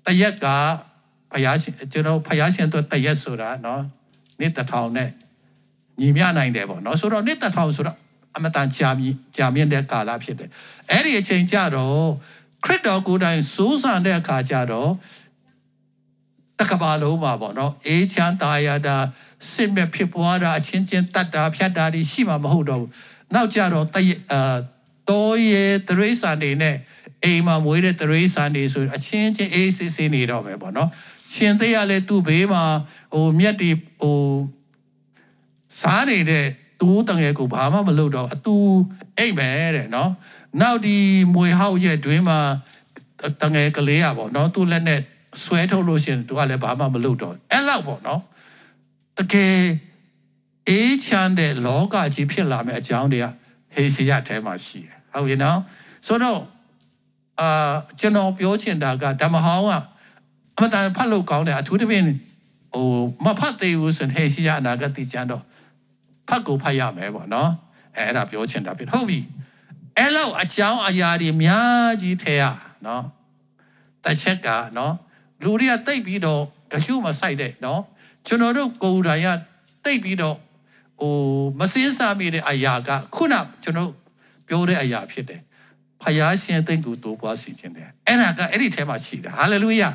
[0.05, 0.45] တရက်က
[1.31, 3.81] ဘုရားရှင်ကျွန်တော်ဘုရားရှင်အတွက်တရက်ဆိုတာနော်
[4.39, 5.09] နှစ်တထောင်နဲ့
[5.99, 7.97] ညီမျှနိုင်တယ်ပေါ့နော်ဆိုတော့နှစ်တထောင်ဆိုတော့
[8.35, 10.49] အမတန်ကြာမြင့်ကြာမြင့်တဲ့ကာလဖြစ်တယ်
[10.89, 12.03] အဲ့ဒီအချိန်ကျတော့
[12.63, 14.91] ခရစ်တော်ကိုယ်တိုင်စိုးစံတဲ့အခါကျတော့
[16.59, 18.97] တကဘာလုံးမှာပေါ့နော်အေးချမ်းသာယာတာ
[19.53, 22.91] စစ်မဲ့ဖြစ်ပွားတာအချင်းချင်းတတ်တာဖြတ်တာတွေရှိမှာမဟုတ်တော့ဘူး
[23.33, 23.97] နောက်ကြတော့တ
[24.31, 24.55] အာ
[25.09, 26.75] တော်ရဲ့တရိษံတွေနဲ့
[27.23, 30.89] အိမ်မှာမွေးတဲ့တရိစံတွေဆိုအချင်းချင်းအေးဆေးဆေးနေတော့မယ်ပေါ့နော်
[31.33, 32.63] ရှင်သေးရလဲသူ့ဘေးမှာ
[33.13, 34.19] ဟိုမြက်တွေဟို
[35.81, 36.45] စားနေတဲ့
[36.79, 38.55] သူ့တငယ်ကိုဘာမှမလုပ်တော့အတူ
[39.17, 40.11] အိတ်ပဲတဲ့နော်
[40.61, 40.97] နောက်ဒီ
[41.33, 42.39] မွေဟောက်ရဲ့တွင်မှာ
[43.41, 45.01] တငယ်ကလေးอ่ะပေါ့နော်သူ့လက်နဲ့
[45.43, 48.21] ဆွဲထုတ်လို့ရှင်သူကလည်းဘာမှမလုပ်တော့အဲ့လောက်ပေါ့နော်
[49.17, 49.57] တကယ်
[50.69, 53.25] အေးချမ်းတဲ့လောကကြီးဖြစ်လာမယ့်အကြောင်းတွေက
[53.75, 55.59] ဟေစီယထဲမှာရှိတယ်ဟုတ်ရဲ့နော်
[56.07, 56.39] ဆိုတော့
[57.39, 59.71] အာကျွန်တော်ပြောချင်တာကဓမ္မဟောင်းက
[60.57, 62.05] အမတန်ဖတ်လို့ကောင်းတယ်အထူးသဖြင့်
[62.73, 62.87] ဟို
[63.25, 65.43] မဖတ်သေးဘူးဆိုရင်ဟေစီယအနာဂတ်ကျမ်းတော့
[66.27, 67.51] ဖတ်ကိုဖတ်ရမယ်ပေါ့နော်
[67.95, 69.19] အဲအဲ့ဒါပြောချင်တာဖြစ်ဟုတ်ပြီ
[69.97, 72.43] အဲ့လောက်အကြောင်းအရာတွေအများကြီးထဲရ
[72.85, 73.03] နော်
[74.03, 74.93] တစ်ချက်ကနော်
[75.43, 76.41] လူတွေကတိတ်ပြီးတော့
[76.71, 77.81] တရှုမဆိုင်တဲ့နော်
[78.27, 79.27] ကျွန်တော်တို့ကိုယ်တိုင်က
[79.85, 80.37] တိတ်ပြီးတော့
[80.99, 81.15] ဟို
[81.59, 83.91] မစင်းစားမိတဲ့အရာကခုနကျွန်တော်
[84.47, 85.41] ပြောတဲ့အရာဖြစ်တယ်
[86.03, 89.89] ဖယားရှင်သိမ့်ကိုတိုးပွားစီခြင်းတယ်အဲ့ဒါကအဲ့ဒီထဲမှာရှိတာဟာလေလုယာ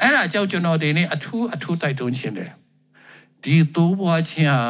[0.00, 2.52] အဲ့ဒါကြောင့်ကျွန်တော်ဒီနေ့အထူးအထူးတိုက်တွန်းခြင်းတယ်
[3.42, 4.62] ဒီတိုးပွားခြင်းဟာ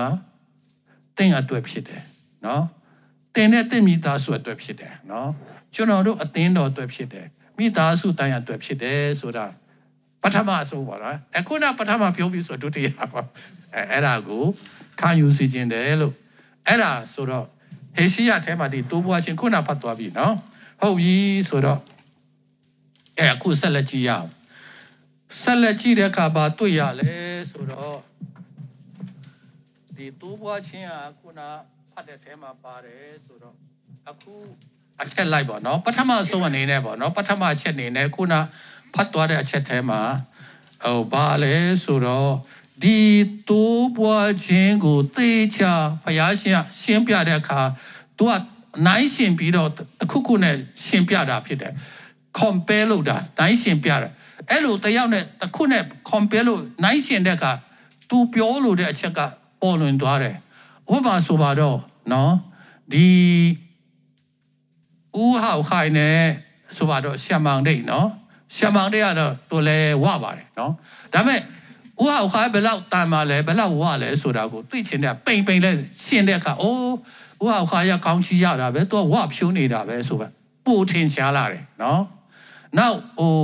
[1.19, 2.03] တင့်အတွက်ဖြစ်တယ်
[2.47, 2.65] နော်
[3.35, 5.31] တင်တဲ့တင့်မိသားစုအတွက်ဖြစ်တယ်နော်
[5.75, 7.27] ကျွန်တော်တို့အသင်းတော်အတွက်ဖြစ်တယ်
[7.59, 9.47] မိသားစုတိုင်းအတွက်ဖြစ်တယ်ဆိုတာ
[10.23, 13.23] ပထမအဆုံးပါနော်အခုနပထမပြောပြီးဆိုဒုတိယပါ
[13.75, 14.45] အဲအဲ့ဒါကို
[15.01, 16.15] ခံယူစီခြင်းတယ်လို့
[16.67, 17.47] အဲ့ဒါဆိုတော့
[17.97, 20.35] ဟေရှိယထဲမှာဒီတိုးပွားခြင်းခုနဖတ်သွားပြီနော်
[20.81, 21.17] ဟုတ်ပြီ
[21.49, 21.81] ဆိုတော့
[23.19, 24.29] အဲအခုဆက်လက်ကြည့်ရအောင်
[25.43, 27.13] ဆက်လက်ကြည့်တဲ့အခါမှာတွေ့ရလဲ
[27.51, 27.99] ဆိုတော့
[29.97, 31.41] ဒီတိုးပွားခြင်းကခုန
[31.93, 33.55] ဖတ်တဲ့ထဲမှာပါတယ်ဆိုတော့
[34.11, 34.35] အခု
[35.03, 38.35] အချက်လိုက်ပါနော်ပထမဆုံးအနေနဲ့ပေါ့နော်ပထမအချက်အနေနဲ့ခုန
[38.95, 40.01] ဖတ်သွားတဲ့အချက်ထဲမှာ
[40.85, 42.33] ဟိုဘာလဲဆိုတော့
[42.83, 42.99] ဒီ
[43.49, 47.61] တိုးပွားခြင်းကိုသေချာဘုရားရှင်ရှင်းပြတဲ့အခါ
[48.19, 48.33] သူက
[48.87, 49.69] နိုင်ရှင်ပြီးတော့
[50.01, 50.55] တစ်ခုခုနဲ့
[50.87, 51.73] ရှင်းပြတာဖြစ်တယ်
[52.39, 54.09] compare လုပ်တာနိုင်ရှင်ပြတာ
[54.51, 57.53] အဲ့လိုတယောက်နဲ့တစ်ခုနဲ့ compare လို့နိုင်ရှင်တဲ့အခါ
[58.09, 59.21] तू ပြောလို့တဲ့အချက်က
[59.61, 60.37] ပေါ်လွင်သွားတယ်
[60.95, 61.79] ဥပမာဆိုပါတော့
[62.13, 62.35] နော်
[62.93, 63.07] ဒီ
[65.23, 66.21] ဦးဟောက်ခိုင်နဲ့
[66.77, 68.09] ဆိုပါတော့ရှမန်ဒိတ်နော်
[68.57, 70.73] ရှမန်ဒိတ်ကတော့သူလဲဝပါတယ်နော်
[71.15, 71.41] ဒါပေမဲ့
[72.01, 75.71] ဦးဟောက်ခိုင်ဘယ်လောက်တန်ပါလဲဘယ်လောက်ဝလဲဆိုတာကိုသိချင်တဲ့ပိန်ပိန်လဲ
[76.05, 76.95] ရှင်းတဲ့အခါအိုး
[77.43, 80.27] ဦးဟောက်ခိုင်ရကောင်းချီရတာပဲသူကဝဖြိုးနေတာပဲဆိုပဲ
[80.67, 82.03] ပို့ထင်ရှားလာတယ်နော်
[82.79, 83.35] နောက်ဟို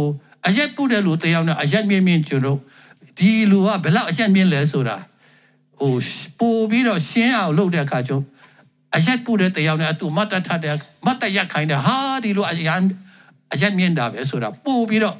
[0.46, 2.58] အရက်ပုတဲ့လူတယောက်နဲ့အရက်မြင့်မြင့်ကျွန်တော်
[3.18, 4.96] ဒီလူကဘယ်လောက်အရက်မြင့်လဲဆိုတာ
[5.80, 5.94] ဟို
[6.38, 8.24] ပို့ပြီးတော့ရှင်းအောင်လုပ်တဲ့အခါကျတော့
[8.96, 10.76] အရက်ပုတဲ့တယောက်နဲ့အတူမတ်တထတဲ့
[11.06, 12.82] မတ်တရက်ခိုင်းတဲ့ဟာဒီလိုအရန်
[13.52, 15.16] အရက်မြင့်တာပဲဆိုတာပို့ပြီးတော့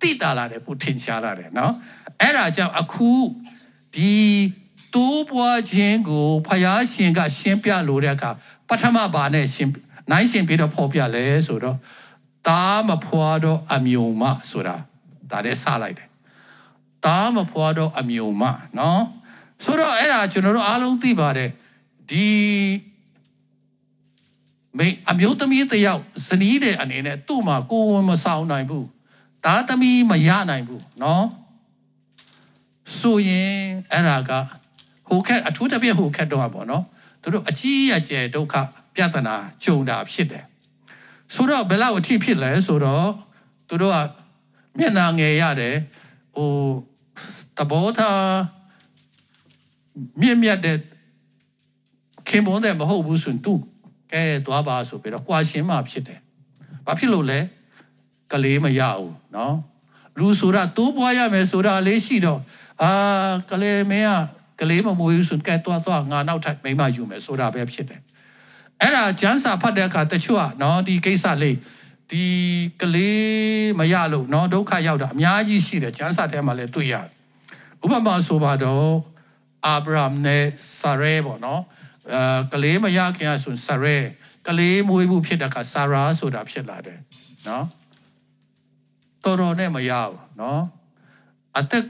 [0.00, 1.72] တိတာလာတယ်ပို့ထင်ရှားလာတယ်နော်
[2.20, 3.10] အဲ့ဒါကြောင့်အခု
[3.94, 4.12] ဒီ
[4.94, 8.30] တိုးပွားခြင်းကိုဖယားရှင်က ရှင်းပြလို့တဲ့အခါ
[8.68, 9.72] ပထမဘာနဲ့ရှင်း
[10.10, 11.78] နိုင်ရှင်းပြီးတော့ဖော်ပြလဲဆိုတော့
[12.48, 14.76] တာမဖွာတော့အမျိုးမဆိုတာ
[15.30, 16.08] ဒါလည်းစလိုက်တယ်
[17.04, 18.42] တာမဖွာတော့အမျိုးမ
[18.78, 19.04] နော်
[19.64, 21.50] ဆိုတော့အဲ့ဒါကျွန်တော်တို့အားလုံးသိပါတယ်
[22.10, 22.28] ဒီ
[24.78, 28.88] မိအမျိုးသမီးတယောက်ဇနီးတဲ့အနေနဲ့သူ့မှာကိုယ်ဝင်မဆောင်နိုင်ဘူး
[29.44, 31.26] တားသမီးမရနိုင်ဘူးနော်
[32.98, 33.56] ဆိုရင်
[33.92, 34.30] အဲ့ဒါက
[35.09, 36.83] ဟိုခက်အထူးသဖြင့်ဟိုခက်တော့ပါနော်
[37.21, 38.55] သူတို့အကြီးအကျယ်ဒုက္ခ
[38.95, 40.45] ပြဿနာကြုံတာဖြစ်တယ်
[41.33, 43.07] ဆိုတော့ဘယ်လောက်အထိဖြစ်လဲဆိုတော့
[43.67, 43.97] သူတို့က
[44.77, 45.75] မျက်နာငယ်ရတယ်
[46.35, 46.51] ဟို
[47.57, 48.21] တဘောထား
[50.21, 50.77] မြင့်မြတ်တဲ့
[52.29, 53.53] ခင်ပွန်းတဲ့မဟုတ်ဘူးဆိုရင်သူ
[54.11, 56.19] ကဲသွားပါဆိုပြီးတော့ကွာရှင်းမှဖြစ်တယ်
[56.85, 57.39] ဘာဖြစ်လို့လဲ
[58.31, 59.53] ကလေးမရဘူးเนาะ
[60.19, 62.41] လူဆိုတာတိုးပွားရမယ်ဆိုတာလေးရှိတော့
[62.81, 62.91] အာ
[63.49, 64.11] ကလေးမင်းက
[64.60, 68.00] ကလေးမမွေးဘူးဆိုကဲတွားတွားငါနောက်ထပ်မိမယူမယ်ဆိုတာပဲဖြစ်တယ်
[68.80, 71.56] အဲ့ဒါကျန်းစာဖတ်တဲ့အခါတချို့ကနော်ဒီကိစ္စလေး
[72.10, 72.24] ဒီ
[72.80, 77.06] ကလေးမရလို့နော်ဒုက္ခရောက်တာအများကြီးရှိတယ်ကျန်းစာထဲမှာလည်းတွေ့ရတယ်
[77.84, 78.90] ဥပမာဆိုပါတော့
[79.66, 80.44] အာဗြဟံနဲ့
[80.80, 81.62] ဆာရဲပေါ့နော်
[82.12, 83.98] အဲကလေးမရခင်ကဆိုဆာရဲ
[84.46, 86.98] ကလေးမွေးမှုဖြစ်တဲ့အခါဆာရာဆိုတာဖြစ်လာတယ်
[87.48, 87.66] နော်
[89.24, 90.62] တော်တော်နဲ့မရဘူးနော်
[91.58, 91.84] အသက်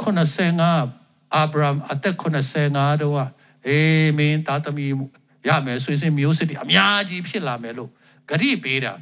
[0.46, 0.99] 85
[1.34, 3.28] အာဗြဟံအသက်85တော့
[3.66, 4.86] အေးမင်းတာသမီ
[5.48, 7.90] ရမယ်ဆွေစဉ်မျိုးစစ်တွေအများကြီးဖြစ်လာမယ်လို့
[8.28, 8.92] ဂရိပေးတာ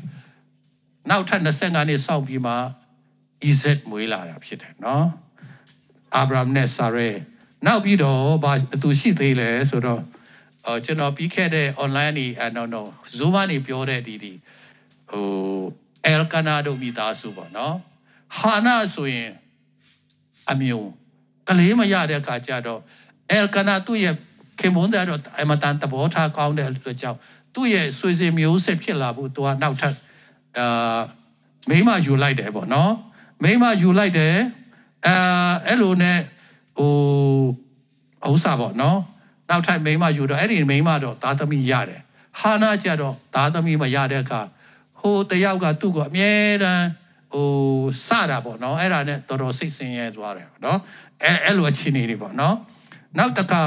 [1.10, 2.54] နောက်ထပ်25နှစ်စောင့်ပြီးမှ
[3.48, 5.06] EZ မွေးလာတာဖြစ်တယ်နော်
[6.14, 7.10] အာဗြဟံနဲ့ဆာရဲ
[7.66, 10.02] နောက်ပြီးတော့ဘာသူရှိသေးလဲဆိုတော့
[10.66, 12.82] အော်ကျွန်တော်ပြီးခဲ့တဲ့ online နေအ no no
[13.16, 14.32] Zoom ကနေပြောတဲ့ဒီဒီ
[15.10, 15.26] ဟို
[16.12, 17.76] El Canado မိသားစုပေါ့နော်
[18.38, 19.30] ဟာနာဆိုရင်
[20.50, 20.90] အမျိုး
[21.48, 22.80] ကလေးမရတဲ့အခါကျတော့
[23.36, 24.14] El Cana သူ့ရဲ့
[24.60, 27.18] ခင်မွန်းတဲ့တော့အမတန်တဘောထားကောင်းတဲ့အတွက်ကြောင့်
[27.54, 29.94] သူ့ရဲ့ဆွေစဉ်မျိုးဆက်ဖြစ်လာဖို့သူကနောက်ထပ်
[30.58, 31.00] အာ
[31.70, 32.92] မိမယူလိုက်တယ်ပေါ့နော်
[33.42, 34.36] မိမယူလိုက်တယ်
[35.06, 35.14] အဲ
[35.66, 36.18] အဲ့လိုနဲ့
[36.78, 38.98] ဟိုဥစ္စာပေါ့နော်
[39.50, 42.00] နောက်ထပ်မိန်းမယူတော့အဲ့ဒီမိန်းမတော့သားသမီးရတယ်
[42.40, 44.40] ဟာနာကြတော့သားသမီးမရတဲ့အခါ
[45.00, 46.32] ဟိုတယောက်ကသူ့ကိုအမြဲ
[46.62, 46.86] တမ်း
[47.32, 47.48] ဟို
[48.06, 50.78] စတာပေါ့နော်အဲ့ဒါနဲ့တော်တော်စိတ်ဆင်းရဲသွားတယ်နော်
[51.22, 52.56] အဲအဲ့လိုအခြေအနေတွေပေါ့နော်
[53.18, 53.62] နောက်တစ်ခါ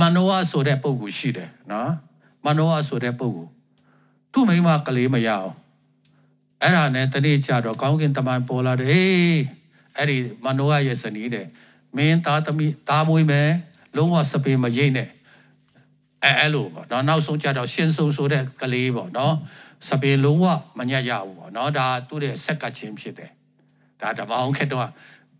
[0.00, 1.92] မနောဝဆိုတဲ့ပုံကူရှိတယ်နော်
[2.44, 3.44] မနောဝဆိုတဲ့ပုံကူ
[4.32, 5.52] သူ့မိန်းမကလေးမရအောင်
[6.62, 9.40] အဲ့ဒါနဲ့တနေ့ကျတော့ကောင်းကင်တမန်ပေါ်လာတယ်ဟေး
[9.96, 11.46] အဲ့ဒီမနောဝရဲ့ဇနီးတဲ့
[11.96, 13.50] မင်းသားသမီးသားမွေးမယ်
[13.96, 15.10] လုံးဝစပင်မရိတ်နဲ့
[16.24, 19.34] အဲအဲ့လိုပေါ့နော်နောက်ဆုံးကြတော့ရှင်းဆုံးဆိုတဲ့ကလေးပေါ့နော်
[19.88, 20.46] စပင်လုံးဝ
[20.78, 23.30] မညက်ရဘူးပေါ့နော်ဒါသူ့ရဲ့ဆက်ကချင်းဖြစ်တယ်
[24.00, 24.88] ဒါဓမ္မအောင်ခက်တော့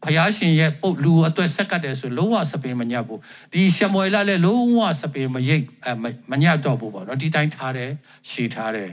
[0.04, 3.20] ဖယားရှင်ရဲ့ပုတ်လူအတွက်ဆက်ကတ်တယ်ဆိုလုံးဝစပင်မညတ်ဘူး
[3.52, 5.64] ဒီရှမွေလာလည်းလုံးဝစပင်မရိတ်
[6.30, 7.90] မညတ်တော့ဘူးပေါ့နော်ဒီတိုင်းထားတယ်
[8.30, 8.90] ရှည်ထားတယ်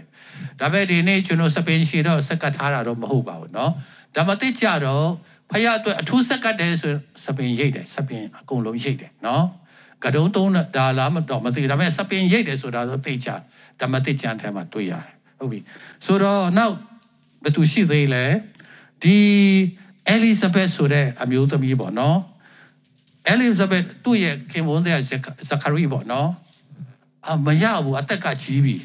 [0.59, 3.71] ဒါပေမဲ့ဒီနေ့ကျွန်တော်စပင်ရှည်တော့ဆက်ကတ်ထားတာတော့မဟုတ်ပါဘူးနော်
[4.15, 5.07] ဒါမသိကြတော့
[5.51, 6.93] ဖယားအတွက်အထူးဆက်ကတ်တယ်ဆို
[7.25, 9.45] စပင်ရိတ်တယ်စပင်အကုန်လုံးရိတ်တယ်နော်
[10.03, 13.29] ကတုံးတုံးဒါလားမတော့မသိဒါပေမဲ့စပင်ရိတ်တယ်ဆိုတာတော့သိကြ
[13.79, 15.59] ဓမ္မတိကျမ်းထဲမှာတွေ့ရတယ်ဟုတ်ပြီ
[16.05, 16.75] ဆိုတော့နောက်
[17.43, 18.25] ဘယ်သူရှိသေးလဲ
[19.03, 19.17] ဒီ
[20.09, 22.17] အဲလီဇဘက်ဆိုတဲ့အမျိုးသမီးပေါ့နော်
[23.27, 24.99] အဲလီဇဘက်သူ့ရဲ့ခင်ပွန်းတဲ့
[25.49, 26.29] ဇခရီပေါ့နော်
[27.27, 28.75] အမရဘူးအသက်ကကြီးပြီ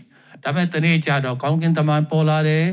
[0.42, 2.66] ဒါပေမဲ့တနေ့ကျတော့ကောင်းကင်တမန်ပေါ်လာတယ်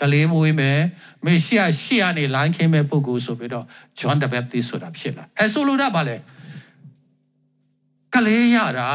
[0.00, 0.80] ကလေးမွေးမယ်
[1.24, 3.66] မေရှိယရှေ့ကနေလိုင်းခင်းမဲ့ပုဂ္ဂိုလ်ဆိုပြီးတော့
[3.98, 6.16] John the Baptist ဆိုတာဖြစ်လာအဲဆိုလိုတာပါလေ
[8.14, 8.88] ကလေးရတာ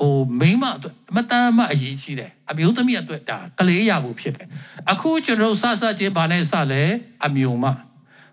[0.00, 4.48] ဟိုမိမအတွက်မတမ်းမအရေးကြီးတယ် အမျိုးသမီးအတွက်ဒါကလေးရဖို့ဖြစ်တယ်
[4.90, 6.82] အခုကျွန်တော်စစချင်းဘာနဲ့စလဲ
[7.26, 7.64] အမျိုးမ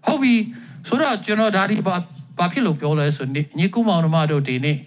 [0.06, 0.36] ဟုတ်ပြီ
[0.88, 1.96] ဆိုတော့ကျွန်တော်ဒါဒီဘာ
[2.38, 4.80] ဘာဖြစ်လို့ပြောလဲဆိုနေညီကူမောင်နှမတို့ဒီနေ့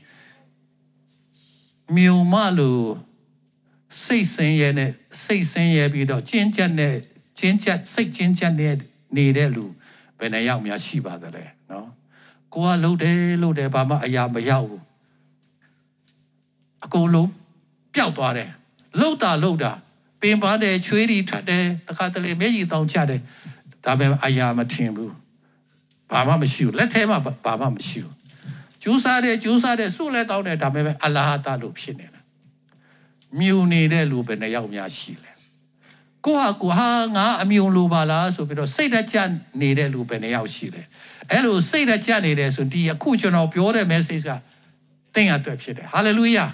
[1.97, 2.85] မြို့မလို့
[4.05, 4.91] စိတ်ဆင်းရဲနဲ့
[5.25, 6.95] စိတ်ဆင်းရဲပြီးတော့ကျဉ်းကျက်နဲ့
[7.39, 8.75] ကျဉ်းကျက်စိတ်ကျဉ်းကျက်နဲ့
[9.17, 9.65] နေတဲ့လူ
[10.19, 11.89] ဘယ်နှယောက်များရှိပါသလဲနော်
[12.55, 14.83] ကိုကလှုပ်တယ်လှုပ်တယ်ဘာမှအရာမရောက်ဘူး
[16.85, 17.31] အကုန်လုံး
[17.95, 18.51] ပျောက်သွားတယ်
[19.01, 19.73] လှုပ်တာလှုပ်တာ
[20.21, 23.21] ပင်ပန်းတယ်ချွေးတွေထွက်တယ်တခါတလေမျက်ရည်တောင်ကျတယ်
[23.85, 25.15] ဒါပေမဲ့အရာမထင်ဘူး
[26.11, 28.15] ဘာမှမရှိဘူးလက်ထဲမှာဘာမှမရှိဘူး
[28.83, 32.23] ကျူးစားတယ်ကျူးစားတယ်စုလဲတောင်းတယ်ဒါပေမဲ့အလဟာတလို့ဖြစ်နေတယ်
[33.41, 35.33] မြူနေတဲ့လူပဲနှစ်ယောက်များရှိလဲ
[36.25, 39.17] ကိုဟာကိုဟာငါအမြုံလိုပါလားဆိုပြီးတော့စိတ်တကြ
[39.61, 40.87] နေတဲ့လူပဲနှစ်ယောက်ရှိတယ်
[41.31, 44.33] အဲ့လိုစိတ်တကြနေတယ်ဆိုဒီအခုကျွန်တော်ပြောတဲ့ message က
[45.15, 46.49] သင်ရအတွက်ဖြစ်တယ် hallelujah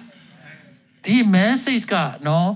[1.04, 1.94] ဒီ message က
[2.26, 2.50] နော်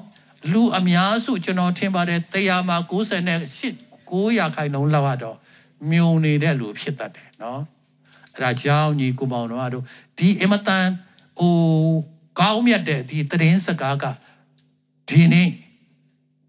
[0.53, 5.37] လူအများစုကျွန်တော်ထင်ပါတယ်တရားမှာ98 900ခိုင်နှုန်းလောက်တော့
[5.91, 7.63] မြုံနေတဲ့လူဖြစ်တတ်တယ်နော်
[8.35, 9.85] အဲ့ဒါကြောင့်ညီကိုမောင်တို့တို့
[10.19, 10.87] ဒီအမတန်
[11.39, 11.55] ဟို
[12.41, 14.05] ကောင်းမြတ်တဲ့ဒီသတင်းစကားက
[15.09, 15.51] ဒီနေ့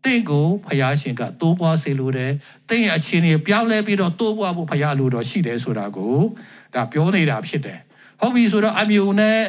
[0.04, 2.32] တင့်ကိုဖယားရှင်ကတိုးပွားစေလိုတယ်
[2.70, 6.18] တင့်ရဲ့အခြေအနေပြောင်းလဲပြီးတော့တိုးပွားဖို့ဖယားလိုတော့ရှိတယ်ဆိုတာကို
[6.74, 7.80] ဒါပြောနေတာဖြစ်တယ်
[8.20, 9.40] ဟုတ်ပြီဆိုတော့အမျိုးနဲ့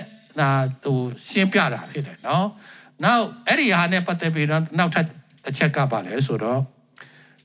[0.40, 0.50] ဒါ
[0.84, 2.46] ဟိုရှင်းပြတာဖြစ်တယ်နော်
[3.04, 5.06] နောက်အဲ့ဒီဟာနဲ့ပတ်သက်ပြီးတော့နောက်ထပ်
[5.44, 6.60] တစ်ချက်ကပါလဲဆိုတော့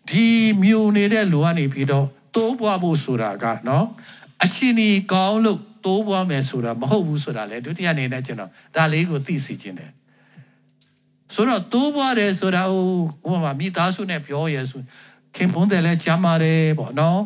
[0.10, 0.27] ဒီ
[0.63, 3.86] မြို့နေတဲ့လူကနေပြီးတော့တိုးပွားဖို့ဆိုတာကနော်
[4.43, 9.91] အချင်းကြီးကောင်းလို့တိုးပွားမယ်ဆိုတာမဟုတ်ဘူးဆိုတာလေဒုတိယအနေနဲ့ကျွန်တော်ဒါလေးကိုသိစီခြင်းတယ်
[11.34, 12.86] ဆိုတော့တိုးပွားတယ်ဆိုတာဟို
[13.32, 14.82] ဥပမာမိသားစုနဲ့ပြောရဲဆို
[15.36, 17.21] ခင်ပွန်းတယ်လဲကြမ်းပါတယ်ပေါ့နော်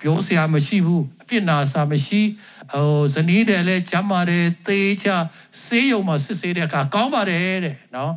[0.00, 2.22] ပြောစရာမရှိဘူးအပြစ်နာစာမရှိ
[2.72, 5.16] ဟိုဇနီးတယ်လဲကြမ်းပါတယ်သေချာ
[5.64, 8.14] ဆေးရုံမှာစစ်ဆေးတဲ့အခါကောင်းပါတယ်တဲ့နော်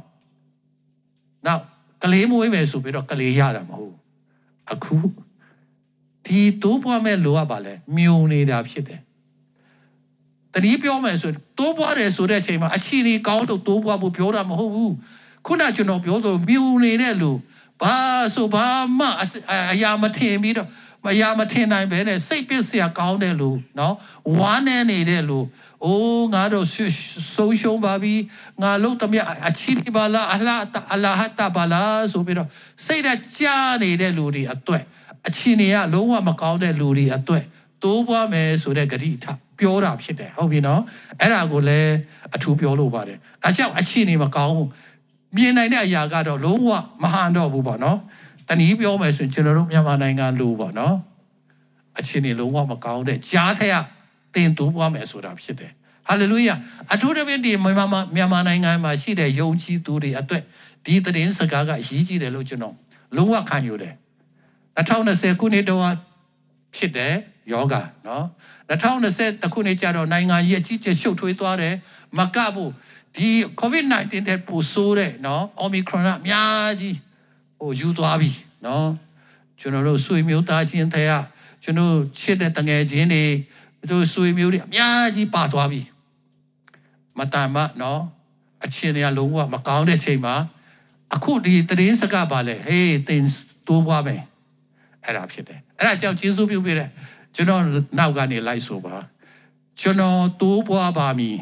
[1.45, 1.63] နောက်
[2.03, 3.97] ကလေးမွေးမယ်ဆိုပြီးတော့ကလေးရတာမဟုတ်
[4.71, 4.95] အခု
[6.25, 9.01] ဒီတိုးပွားမဲ့လိုအပ်ပါလဲမြုံနေတာဖြစ်တယ်
[10.53, 14.93] တတိပြောမယ်ဆိုတိုးပွားတယ်ဆိုတဲ့အချိန်မှာအချီဒီကောင်းတော့တိုးပွားဖို့ပြောတာမဟုတ်ဘူး
[15.45, 17.31] ခုနကျွန်တော်ပြောလို့မြုံနေတဲ့လူ
[17.81, 17.95] ဘာ
[18.35, 18.65] ဆိုဘာ
[18.99, 19.07] မှ
[19.71, 20.67] အရာမထင်ပြီးတော့
[21.05, 23.95] မရမထင်နိုင်ပဲနဲ့စိတ်ပစ်စရာကောင်းတဲ့လူနော်
[24.37, 25.39] ဝမ်းနေနေတဲ့လူ
[25.85, 26.67] အိုးငါတို့
[27.35, 28.13] ဆုံးရှုံးပါပြီ
[28.61, 29.13] ငါလုံးတမ
[29.47, 30.61] အချီဒီပါလားအလား
[30.93, 32.49] အလားဟတာပါလားဆိုပြီးတော့
[32.85, 33.45] စိတ်ဓာတ်ကြ
[33.83, 34.83] နေတဲ့လူတွေအတွက်
[35.27, 37.43] အချီနေကလုံးဝမကောင်းတဲ့လူတွေအတွက်
[37.83, 39.25] တိုးပွားမယ်ဆိုတဲ့ဂတိထ
[39.59, 40.81] ပြောတာဖြစ်တယ်ဟုတ်ပြီနော်
[41.19, 41.93] အဲ့ဒါကိုလည်း
[42.35, 44.69] အထူးပြောလို့ပါတယ်ဒါကြောင့်အချီနေမကောင်းဘူး
[45.35, 46.69] မြင်နိုင်တဲ့အရာကတော့လုံးဝ
[47.01, 47.99] မဟန်တော့ဘူးပေါ့နော်
[48.47, 50.95] တနည်းပြောမယ်ဆိုရင်ကျွန်တော်တို့မြန်မာနိုင်ငံလူပေါ့နော်
[51.97, 53.86] အချင်းနေလုံးဝမကောင်းတဲ့ကြားထက်
[54.36, 55.71] တင်တူပွားမယ်ဆိုတာဖြစ်တယ်
[56.08, 56.56] ဟာလေလုယာ
[56.93, 60.43] အထူးသဖြင့်ဒီမြန်မာမြန်မာနိုင်ငံမှာရှိတဲ့ယုံကြည်သူတွေအတွက်
[60.86, 62.75] ဒီသတင်းစကားကအရေးကြီးတယ်လို့ကျွန်တော်
[63.15, 63.95] လုံးဝခံယူတယ်
[64.77, 65.86] 2020ခုနှစ်တုန်းက
[66.77, 67.13] ဖြစ်တယ်
[67.51, 67.75] ယောဂ
[68.08, 68.25] နော်
[68.69, 71.75] 2020ခုနှစ်ကျတော့နိုင်ငံကြီးအကြီးကျယ်ရှုပ်ထွေးသွားတယ်
[72.17, 72.71] မကဘူး
[73.15, 73.30] ဒီ
[73.62, 76.95] covid-19 တဲ့ပူဆိုးတဲ့နော် omicron ကအများကြီး
[77.62, 78.32] ဟိုယူသွားပြီ
[78.65, 78.88] နော်
[79.60, 81.08] ကျွန်တော်တို့ဆွေမျိုးသားချင်းတဲ့
[81.63, 83.24] ကျွန်တော်ချစ်တဲ့တငယ်ချင်းတွေ
[83.91, 85.82] တို့ဆွေမျိုးတွေအများကြီးပါသွားပြီ
[87.17, 88.02] မတန်မနော်
[88.63, 90.36] အချင်းတွေကလုံးဝမကောင်းတဲ့ချိန်မှာ
[91.15, 93.24] အခုဒီသတင်းစကားပါလေဟေးတင်
[93.67, 94.21] တိုးပွားမယ်
[95.04, 96.89] အဲ့ဒါဖြစ်တယ်အဲ့ဒါကြောင့်ကျေးဇူးပြုပေးတယ်
[97.36, 97.62] ကျွန်တော်
[97.97, 98.95] နောက်ကနေလိုက်ဆိုပါ
[99.82, 101.38] ကျွန်တော်တိုးပွားပါမည်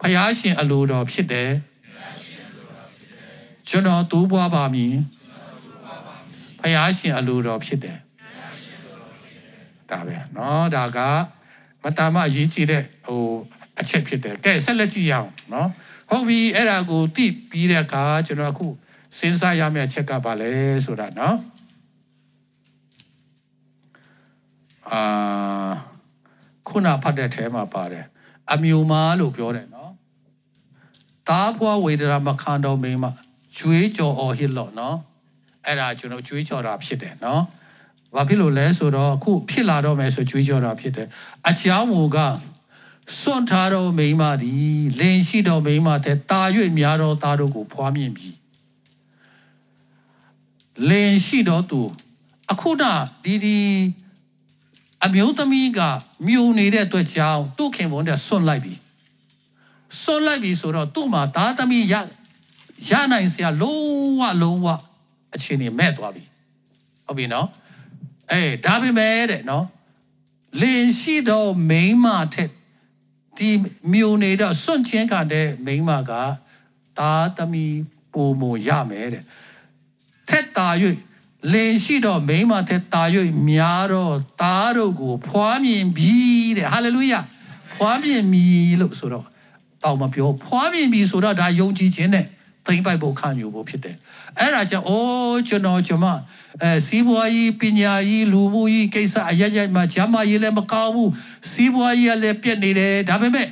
[0.00, 1.50] ဖယားရှင်အလိုတော်ဖြစ်တယ်
[3.71, 4.93] ကျွန်တော်တိုးပွားပါမည်
[6.59, 7.99] ဖယားရှင်အလိုတော်ဖြစ်တယ်
[9.89, 10.99] ဒါပဲเนาะဒါက
[11.83, 13.23] မတမအရေးကြီးတဲ့ဟို
[13.79, 15.67] အချက်ဖြစ်တယ်ကဲဆက်လက်ကြည့်ရအောင်เนาะ
[16.09, 18.67] ဟုတ်ပြီအဲ့ဒါကိုတိပြီးတဲ့အခါကျွန်တော်အခု
[19.17, 20.51] စဉ်းစားရမယ့်အချက်ကပါလဲ
[20.85, 21.35] ဆိုတာเนาะ
[24.91, 25.71] အာ
[26.67, 28.05] ခုနဖတ်တဲ့ထဲမှာပါတယ်
[28.51, 29.91] အမျိုးမာလို့ပြောတယ်နော်
[31.29, 33.05] တားဖွားဝေဒရာမခန္တော်မိမ
[33.58, 34.96] ကျွေးကြော်အော်ဟစ်လို့နော်
[35.66, 37.42] အဲ့ဒါကျွန်တော်ကျွေးကြော်တာဖြစ်တယ်နော်
[38.14, 41.08] ဘာဖြစ်လို့လဲဆိုတော့အခုဖြစ်လာတော့မယ်ဆိုကျွေးကြော်တာဖြစ်တယ်
[41.48, 42.18] အချောင်းမူက
[43.20, 44.54] စွန့်ထားတော်မိမဒီ
[44.98, 46.40] လင်ရှိတော်မိမတဲ့တာ၍
[46.78, 48.30] များတော်သားတို့ကိုဖွားမြင်ပြီ
[50.88, 51.80] လင်ရှိတော်သူ
[52.50, 52.84] အခုန
[53.24, 53.58] ဒီဒီ
[55.04, 55.80] အမျိုးသမီးက
[56.26, 58.74] မြုံနေတဲ့အတွက်ကြောင့်သူ့ခင်ဝန်တဲ့ဆွန့်လိုက်ပြီ
[60.02, 61.94] ဆွန့်လိုက်ပြီဆိုတော့သူ့မှာသားသမီးရ
[62.88, 64.66] ရနိုင်စရာလုံးဝလုံးဝ
[65.34, 66.24] အခြေအနေမဲ့သွားပြီ
[67.06, 67.48] ဟုတ်ပြီနော်
[68.32, 69.64] အေးဒါပေမဲ့တဲ့နော်
[70.60, 72.50] လင်ရှိတော့မိန်းမထက်
[73.38, 73.50] ဒီ
[73.92, 76.12] မြုံနေတဲ့စွန့်ချင်းကတဲ့မိန်းမက
[76.98, 77.80] သားသမီး
[78.12, 79.24] ပုံမရမယ်တဲ့
[80.28, 80.68] ထက်တာ၍
[81.52, 83.02] လင်ရှိတော့မိမတဲ့တာ၍
[83.48, 86.16] များတော့သားတို့ကို ဖွားမြင်ပြီ
[86.56, 87.20] တဲ့ဟာလေလုယာ
[87.74, 88.46] ဖွားမြင်ပြီ
[88.80, 89.26] လို့ဆိုတော့
[89.82, 92.26] တောက်မပြောဖွားမြင်ပြီဆိုတော့ဒါယုံကြည်ခြင်းနဲ့
[92.66, 93.96] သိမ့်ပိုက်ဖို့ခံယူဖို့ဖြစ်တယ်
[94.38, 96.06] အဲ့ဒါကြောင့်အိုးကျွန်တော်ကျွန်မ
[96.62, 101.10] အဲစီးပွားရေးပညာရေးလူမှုရေးကိစ္စအရရမှာဂျမရေးလည်းမကောင်းဘူး
[101.50, 103.48] စီးပွားရေးလည်းပြက်နေတယ်ဒါပေမဲ့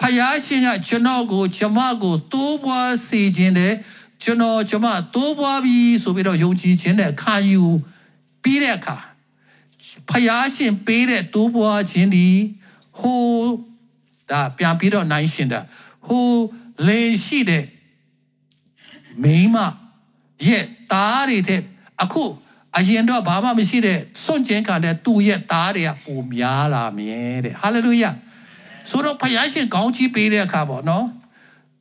[0.00, 3.74] ဖယားရှင်ကကျွန်တော်ကိုကျွန်မကိုတိုးပွားစေခြင်းတဲ့
[4.22, 7.64] ကျွန်တော်ကျွန်မတိုးပွားပြီဆိုပြီးတော့ယုံကြည်ခြင်းနဲ့ခံယူ
[8.42, 8.96] ပြီးတဲ့အခါ
[10.08, 12.28] ဖယားရှင်ပေးတဲ့တိုးပွားခြင်းဒီ
[12.98, 13.22] ဟို
[14.30, 15.60] ဒါပြန်ပြီးတော့နိုင်ရှင်တာ
[16.06, 16.28] ဟို
[16.86, 17.64] လေရှိတဲ့
[19.22, 19.56] မိမ
[20.46, 21.60] ရဲ့သားတွေတဲ့
[22.02, 22.22] အခု
[22.76, 28.10] အရင်တော့ဘာမှမရှိတဲ့စွန့်ကျင်ခံတဲ့သူ့ရဲ့သားတွေကပိုများလာမြဲတဲ့ဟာလေလုယာ
[28.90, 31.06] ဆိုတော့ဖယားရှင်ကောင်းချီးပေးတဲ့အခါပေါ့နော်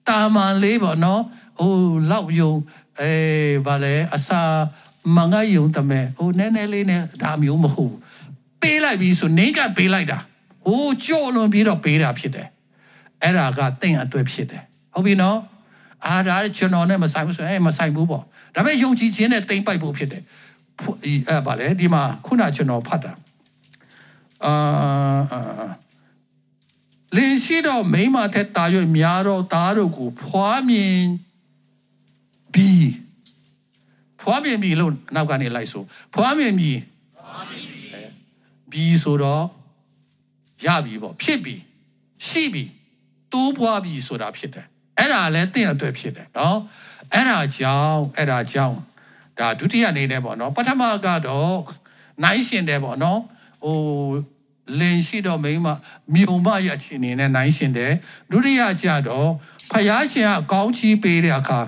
[0.08, 1.22] တာမန်လေးပေါ့နော်
[1.60, 1.74] ဟို
[2.12, 2.54] လောက်ယုံ
[3.00, 3.14] အဲ
[3.66, 4.42] ဗာလဲအစာ
[5.16, 7.96] မငါယုံတမဲဟိုနည်းနည်းလေးနဲ့ဒါမျိုးမဟုတ်
[8.62, 10.20] ပေးလိုက်ပြီဆိုနေကပေးလိုက်တာ
[10.68, 12.48] ဟိုကြော့လွန်ပြီးတော့ပေးတာဖြစ်တယ်
[13.24, 14.64] အဲ့ဒါကတင့်အတွက်ဖြစ်တယ်
[14.94, 15.38] ဟုတ်ပြီနော်
[16.06, 18.24] အာဒါကျွန်တော်နဲ့မဆိုင်ဘူးဆိုရင်မဆိုင်ဘူးပေါ့
[18.56, 20.24] ဒါပေမဲ့ယုံကြည်ခြင်းနဲ့တိမ်ပိုက်ဖို့ဖြစ်တယ်
[21.30, 23.14] အဲဗာလဲဒီမှာခုနကျွန်တော်ဖတ်တာ
[24.46, 24.54] အာ
[27.16, 28.64] လင်းရှိတော့မိမထက်တာ၍
[28.98, 31.02] များတော့သားတို့ကိုဖွားမြင်
[32.54, 32.92] ပြီး
[34.22, 35.84] ဖွားမြင်ပြီလို့နောက်ကနေလိုက်ဆို
[36.14, 36.72] ဖွားမြင်ပြီ
[38.72, 39.46] ပြီးဆိုတော့
[40.66, 41.56] ရပြီပေါ့ဖြစ်ပြီ
[42.28, 42.64] ရှိပြီ
[43.32, 44.68] တိုးပွားပြီဆိုတာဖြစ်တယ်
[44.98, 46.58] အဲ့ဒါလည်းတင့်အတွက်ဖြစ်တယ်နော်
[47.14, 48.78] အဲ့ဒါကြောင့်အဲ့ဒါကြောင့်
[49.40, 51.58] ဒါဒုတိယအနေနဲ့ပေါ့နော်ပထမကတော့
[52.24, 53.20] နိုင်ရှင်တယ်ပေါ့နော်
[53.64, 53.78] ဟို
[54.80, 55.68] လင်ရှိတော့မိမ
[56.14, 57.94] မြုံမရချင်နေတဲ့နိုင်ရှင်တယ်
[58.32, 59.30] ဒုတိယကျတော့
[59.72, 61.60] ဖယားရှင်ကကောင်းချီးပေးတဲ့အခါ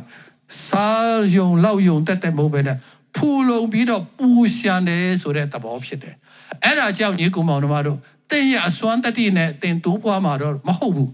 [0.67, 2.77] စားယုံလောက်ယုံတက်တက်မဟုတ်ပဲနဲ့
[3.15, 4.27] ဖူလုံပြီးတော့ပူ
[4.57, 6.15] ရှံတယ်ဆိုတဲ့သဘောဖြစ်တယ်
[6.63, 7.99] အဲ့ဒါကြောင့်ညီကောင်မောင်တို့တို့
[8.31, 11.11] တင်းရဲ့အစွမ်းတတိနဲ့တင်တိုးပွားမှာတော့မဟုတ်ဘူး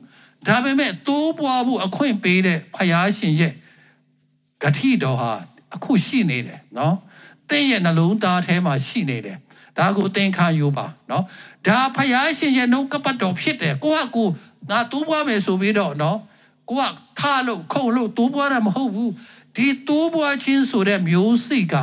[0.48, 3.54] ဒါပေမဲ့တိုးပွားဖို့အခွင့်ပေးတဲ့ဖယားရှင်ရဲ့
[4.62, 5.32] ဂတိတော်ဟာ
[5.76, 6.96] အခုရှိနေတယ်နော်
[7.50, 9.38] တင်းရဲ့နှလုံးသားထဲမှာရှိနေတယ်
[9.78, 11.24] ဒါကိုသင်ခံယူပါနော်
[11.68, 14.28] ဒါဖယားရှင်ရဲ့နှုတ်ကပတ်တော်ဖြစ်တယ်ကိုကကို
[14.70, 16.18] ငါတိုးပွားမယ်ဆိုပြီးတော့နော်
[16.70, 19.12] ကိုကထားလို့ခုံလို့တိုးပွားတာမဟုတ်ဘူး
[19.56, 21.76] ဒီတိုးပွားခြင်းဆိုတဲ့မျိုးစိတ်က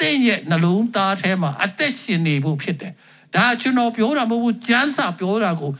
[0.00, 2.92] တင်းရဲ့နှလုံးသားထဲမှာအသက်ရှင်နေဖို့ဖြစ်တယ်
[3.34, 5.70] ဒါကျွန်တော်ပြောတာမဟုတ်ဘူးကျမ်းစာပြောတာကို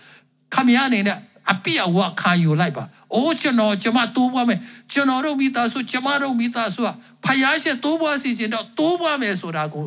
[0.54, 1.18] ခမရအနေနဲ့
[1.50, 2.84] အပြည့်အဝခံယူလိုက်ပါ။
[3.14, 4.58] အိုးကျွန်တော်ကျမတိုးပွားမယ်။
[4.92, 6.88] ကျွန်တော်တို့မိသားစုကျမတို့မိသားစုက
[7.24, 9.84] ဖယားရှင်တိုးပွားစီခြင်းတော့တိုးပွားမယ်ဆိုတာကို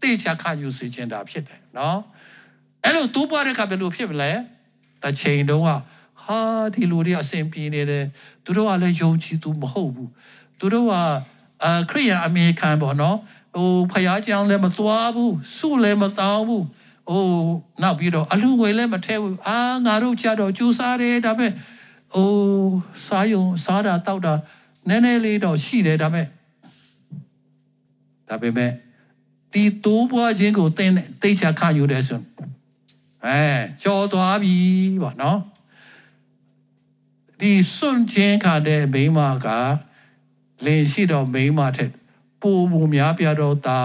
[0.00, 1.98] သိချခံယူစီခြင်းတာဖြစ်တယ်နော်။
[2.84, 4.30] အဲ့လိုတိုးပွားတဲ့အခါဘယ်လိုဖြစ်မလဲ။
[5.02, 5.70] တစ်ချိန်တုန်းက
[6.24, 6.38] ဟာ
[6.74, 8.04] ဒီလူတွေအဆင်ပြေနေတယ်။
[8.44, 10.08] သူတို့ကလည်းယုံကြည်သူမဟုတ်ဘူး။
[10.58, 10.92] သူတို့က
[11.64, 13.16] အာခရိယအမေရိကန်ပေါ့နော်။
[13.54, 16.64] ဟိုဖယားကြောင်လည်းမသွားဘူး။စုလည်းမတောင်းဘူး။
[17.10, 21.52] အိုးနောက်ပြီးတော့အလူငွေလည်းမထဲဘူးအာငါတို့ကြတော့ကြိုးစားတယ်ဒါပေမဲ့
[22.14, 22.74] အိုး
[23.06, 24.34] စားယုံစားတာတောက်တာ
[24.88, 26.26] နည်းနည်းလေးတော့ရှိတယ်ဒါပေမဲ့
[28.28, 28.70] ဒါပေမဲ့
[29.52, 30.86] ဒီတိုးပွားခြင်းကိုသိ
[31.22, 32.20] သိချခံယူတယ်ဆို
[33.26, 33.42] အဲ
[33.82, 34.56] ကြော်သွားပြီ
[35.02, 35.38] ပေါ့နော်
[37.40, 39.46] ဒီစွန့်ခြင်းခါတဲ့မိမက
[40.64, 41.92] လင်ရှိတော့မိမထက်
[42.40, 43.80] ပို့ပုံများပြတော့တာ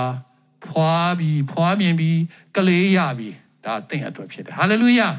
[0.66, 2.18] ဖွာပြီးဖွာမြင်ပြီး
[2.58, 3.30] ကလေးရပြီ
[3.66, 5.10] ဒါအသင်အတွက်ဖြစ်တယ်ဟာလေလုယာ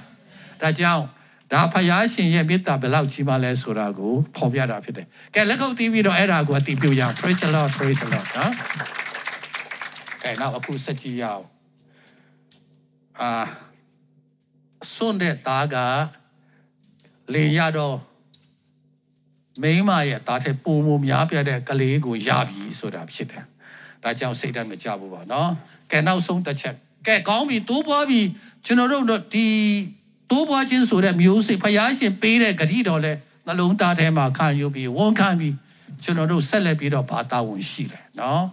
[0.62, 1.04] ဒါကြောင့်
[1.52, 8.52] ဒါဖယားရှင်ရဲ့မေတ္တာဘယ်လောက်ကြီးမှလဲဆိုတာကိုဖော်ပြတာဖြစ်တယ်ကဲလက်ခုပ်တီးပြီးတော့အဲ့ဒါကိုအတိပြုရအောင် praise the lord praise the lord နော်
[10.22, 11.44] ကဲနောက်အခုစက်ကြည့်ရအောင်
[13.20, 13.30] အာ
[14.94, 15.76] စွန့်တဲ့သားက
[17.34, 17.96] လေရတော့
[19.62, 23.44] မိမရဲ့သားတဲ့ပုံပုံများပြတဲ့ကလေးကိုရပြီဆိုတာဖြစ်တယ်
[24.02, 25.50] ဒါကြောင့်စိတ်ဓာတ်မကြဘူးပါနော်
[25.90, 26.76] ကဲနောက်ဆုံးတစ်ချက်
[27.06, 28.20] ကဲကောင်းပြီတိုးပွားပြီ
[28.64, 29.48] ကျွန်တော်တို့ဒီ
[30.30, 33.12] တိုးပွားခြင်းဆိုတဲ့မျိုးစိတ်ဖယားရှင်ပေးတဲ့ဂတိတော်လဲ
[33.46, 35.54] နှလုံးသားထဲမှာခံယူပြီးဝန်ခံပြီး
[36.02, 38.44] ကျွန်တော်တို့ဆက်လက်ပြီးတော့ဘာတာဝန်ရှိလဲနော်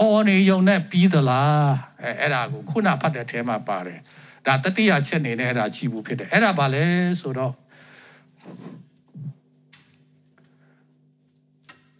[0.00, 1.70] အော်နေယုံနဲ့ပြီးသလား
[2.02, 4.00] အဲအဲ့ဒါကိုခုနဖတ်တဲ့ထဲမှာပါတယ်
[4.46, 6.84] ဒါတတိယချက်နေနဲ့အဲ့ဒါကြည့်ဖို့ဖြစ်တယ်အဲ့ဒါဘာလဲ
[7.20, 7.54] ဆိုတော့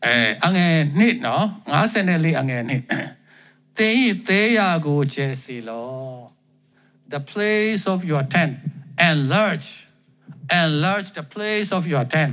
[0.05, 1.45] အဲအငယ်နှစ်နော်
[1.93, 2.83] 54အငယ်နှစ်
[3.79, 5.91] တင်းဤသေးရာကိုကျဲစီလော
[7.13, 8.53] the place of your tent
[9.11, 9.69] enlarge
[10.63, 12.33] enlarge the place of your tent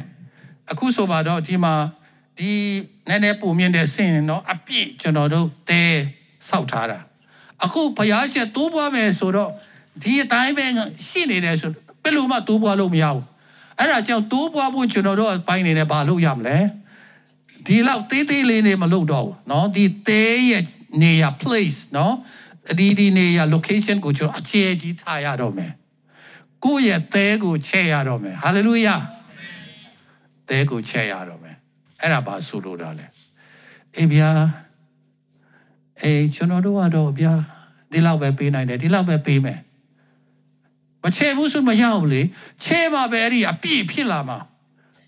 [0.72, 1.74] အခုဆိုပါတော့ဒီမှာ
[2.38, 2.52] ဒီ
[3.10, 5.84] နည်းနည်းပုံမြင့်တဲ့ဆင်နော်အပြည့်ကျွန်တော်တို့တဲ
[6.50, 7.00] ဆောက်ထားတာ
[7.64, 9.52] အခုဘုရားရှင်တိုးပွားမယ်ဆိုတော့
[10.04, 10.66] ဒီအတိုင်းပဲ
[11.08, 11.72] ရှိနေတယ်ဆို
[12.04, 13.26] ဘယ်လိုမှတိုးပွားလို့မရဘူး
[13.80, 16.58] အဲ့ဒါကြောင့်တိုးပွားဖို့ကျွန်တော်တို့အပိုင်းနေနဲ့ဘာလုပ်ရမလဲ
[17.67, 20.65] ဒီလောက်သေးသေးလေးနေမလုပ်တော့ဘူးเนาะဒီသေးရဲ့
[21.03, 22.13] နေရာ place เนาะ
[22.79, 25.73] ဒီဒီနေရာ location ကိုကျွန်တော်အခြေကြီးထားရတော့မယ်
[26.65, 29.01] ကိုယ့်ရဲ့တဲကိုချဲ့ရတော့မယ် hallelujah
[30.49, 31.57] တဲကိုချဲ့ရတော့မယ်
[32.01, 33.07] အဲ့ဒါဘာဆိုလိုတာလဲ
[33.97, 34.31] အေးဗျာ
[36.03, 37.35] အေးကျွန်တော်တို့ကတော့ဗျာ
[37.93, 39.61] ဒီလောက်ပဲပေးနိုင်တယ်ဒီလောက်ပဲပေးမယ်
[41.03, 42.23] မချဲ့ဘူးဆိုမရဘူးလေ
[42.65, 44.39] ချဲ့မှပဲအဲ့ဒီအပြည့်ဖြစ်လာမှာ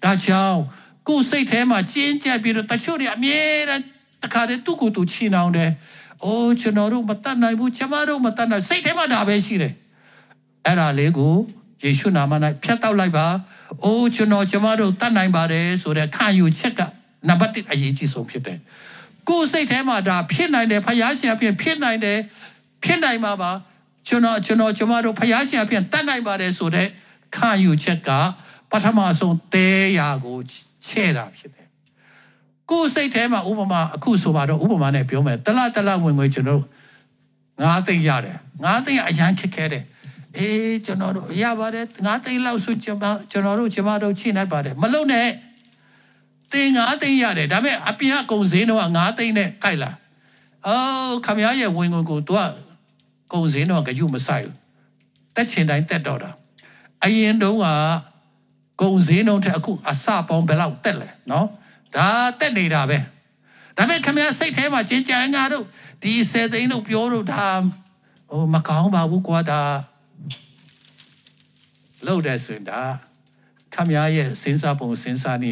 [0.05, 0.61] ဒါကြောင့်
[1.08, 3.40] ကိုယ်စိတ်ထဲမှာကျင်းကျပ်ပြီးတော့တချို့တွေအမြဲ
[3.70, 3.84] တမ်း
[4.24, 5.70] တခါတည်းသူ့ကိုယ်သူချီနှောင်တယ်။
[6.24, 9.74] အိုးကျွန်တော်တို့မတတ်နိုင်ဘူးကျမတို့မတတ်နိုင်စိတ်ထဲမှာဒါပဲရှိတယ်။
[10.66, 11.34] အဲ့ဒါလေးကို
[11.84, 12.34] ယေရှုနာမ၌
[12.64, 13.26] ဖျက်တောက်လိုက်ပါ။
[13.84, 16.82] အိုးကျွန်တော်ကျမတို့တတ်နိုင်ပါတယ်ဆိုတဲ့ခံယူချက်က
[17.28, 18.60] နံပါတ်1အရေးကြီးဆုံးဖြစ်တယ်။
[19.30, 22.20] ကိုယ်စိတ်ထဲမှာဒါဖြစ်နိုင်တယ်ဖယားရှင်အဖြစ်ဖြစ်နိုင်တယ်
[22.84, 23.52] ဖြစ်နိုင်မှာပါ
[24.08, 26.88] ကျွန်တော်ကျွန်တော်ကျမတို့ဖယားရှင်အဖြစ်တတ်နိုင်ပါတယ်ဆိုတဲ့
[27.36, 28.10] ခံယူချက်က
[28.72, 30.38] ပထမဆုံးတဲရာကို
[30.88, 31.68] ချဲ့တာဖြစ်တယ်
[32.70, 36.64] ကိုယ်စိတ်ထဲမှာဥပမာအခုဆိုပါတော့ဥပမာနဲ့ပြောမယ်တလတလဝင်ဝင်ကျွန်တော်
[37.62, 39.84] ငါးသိမ့်ရတယ်ငါးသိမ့်အရန်ခက်ခဲတယ်
[40.38, 45.30] အေးကျွန်တော်တို့ရပါတယ်ငါးသိမ့်လောက်ဆိုကျွန်တော်ကျွန်တော်တို့ကျမတို့ချိနိုင်ပါတယ်မလုံနဲ့
[46.54, 49.92] တင်ငါးသိမ့်ရတယ်ဒါပေမဲ့အပြင်ကကုံစင်းတော့ငါးသိမ့်နဲ့ကြိုက်လာ
[50.68, 52.42] အော်ခမရရဲ့ဝင်ဝင်ကိုသူက
[53.34, 54.56] ကုံစင်းတော့ကြယူမဆိုင်ဘူး
[55.36, 56.32] တက်ချင်တိုင်းတက်တော့တာ
[57.04, 57.66] အရင်တုန်းက
[58.82, 61.48] ကုန်စည်နှုန်းထက်အခုအစပေါင်းဘယ်လောက်တက်လဲနော်
[61.96, 62.08] ဒါ
[62.40, 62.98] တက်နေတာပဲ
[63.78, 65.66] ဒါပေမဲ့ခင်ဗျားစိတ်ထဲမှာကျင်ကြံငါတို့
[66.04, 67.48] ဒီဆယ်သိန်းတို့ပြောတို့ဒါ
[68.30, 69.62] ဟိုမကောင်းပါဘူးကွာဒါ
[72.06, 72.82] လို့တဲ့ဆိုရင်ဒါ
[73.74, 75.52] ခခမည်းရဲ့စဉ်းစားပုံစဉ်းစားနေ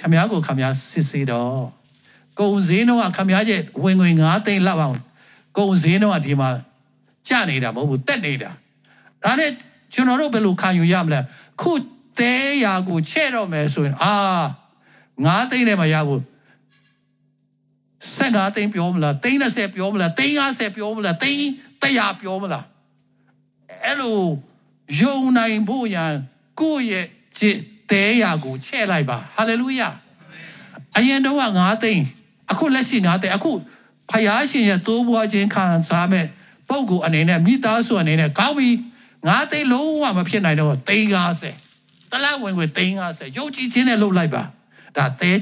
[0.00, 1.62] ခမည်းကိုခမည်းစစ်စစ်တော့
[2.40, 4.98] ကုံစင်းတော့ခမည်းရဲ့ဝင်ငွေ9သိန်းလောက်အောင်
[5.58, 6.50] ကုံစင်းတော့ဒီမှာ
[7.28, 8.50] ကျနေတာမဟုတ်ဘူးတက်နေတာ
[9.22, 9.50] ဒါနဲ့
[9.92, 11.20] ကျွန်တော်တို့ဘယ်လိုခံယူရမလဲ
[11.60, 11.70] ခု
[12.22, 14.14] တဲရာကိုချဲ့တော့မယ်ဆိုရင်အာ
[14.86, 16.22] 9သိန်းနဲ့မရဘူး
[18.16, 21.44] 15သိန်းပြောမလားသိန်း30ပြောမလားသိန်း50ပြောမလားသိန်း
[21.82, 22.64] 100ပြောမလား
[23.84, 24.20] အဲ့လို
[25.00, 26.12] ယုံနိုင်ဖို့ရန်
[26.60, 27.06] ကိုယ့်ရဲ့
[27.38, 27.56] จิต
[27.90, 29.88] တဲရာကိုချဲ့လိုက်ပါဟာလေလုယာ
[30.96, 32.04] အရင်တော့က9သိန်း
[32.50, 33.52] အခုလက်ရှိ9သိန်းအခု
[34.10, 36.26] ဖယားရှင်ရဲ့တိုးပွားခြင်းခံစားမဲ့
[36.68, 38.68] ပုံကိုအနေနဲ့မိသားစုအနေနဲ့ကောင်းပြီ
[39.10, 41.71] 9သိန်းလုံးဝမဖြစ်နိုင်တော့သိန်း50
[42.12, 44.42] တလားဝင်ကိုသိန်း50ရုပ်ကြည်ခြင်းနဲ့လှုပ်လိုက်ပါ
[44.96, 45.32] ဒါတဲ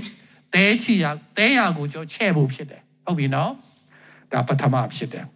[0.54, 1.04] တဲချီရ
[1.38, 3.52] တဲရာကိုကြောချဲ့ဖို့ဖြစ်တယ်ဟုတ်ပြီနော်
[4.32, 5.26] ဒါပထမဖြစ်တယ်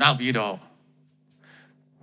[0.00, 0.56] နောက်ပြီးတော့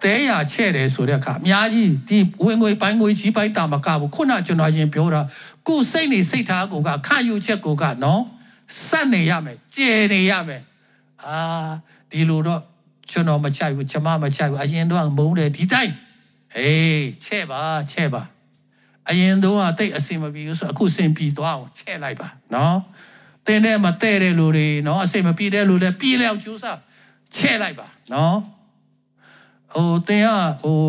[0.03, 5.21] တဲရချဲ့တယ်ဆိုတဲ့အခါအများကြီးဒီဝင်ငွေပိုင်းငွေကြီးပိုင်းတာမကဘူးခုနကျွန်တော်ရင်ပြောတာ
[5.67, 8.21] ကိုယ်စိတ်နေစိတ်ထားကိုကခန့်ယူချက်ကိုကနော်
[8.87, 10.61] စက်နေရမယ်ကျယ်နေရမယ်
[11.25, 11.37] အာ
[12.11, 12.61] ဒီလိုတော့
[13.11, 15.93] ကျွန်တော်မချိုက်ဘူးကျွန်မမချိုက်ဘူးအရင်တော့မုန်းတယ်ဒီတိုင်း
[16.55, 18.21] ဟေးချဲ့ပါချဲ့ပါ
[19.09, 22.77] အရင်တော့တိတ်အစင်မပြေဘူးဆိုအခုစင်ပြေသွားအောင်ချဲ့လိုက်ပါနော်
[23.45, 26.79] တင်းတဲ့မတဲ့တဲ့လူတွေနော်အစင်မပြေတဲ့လူတွေပြေးလျောက်ကျူးစား
[27.35, 28.37] ချဲ့လိုက်ပါနော်
[29.73, 30.29] ဟိုတင်က
[30.61, 30.79] ဟို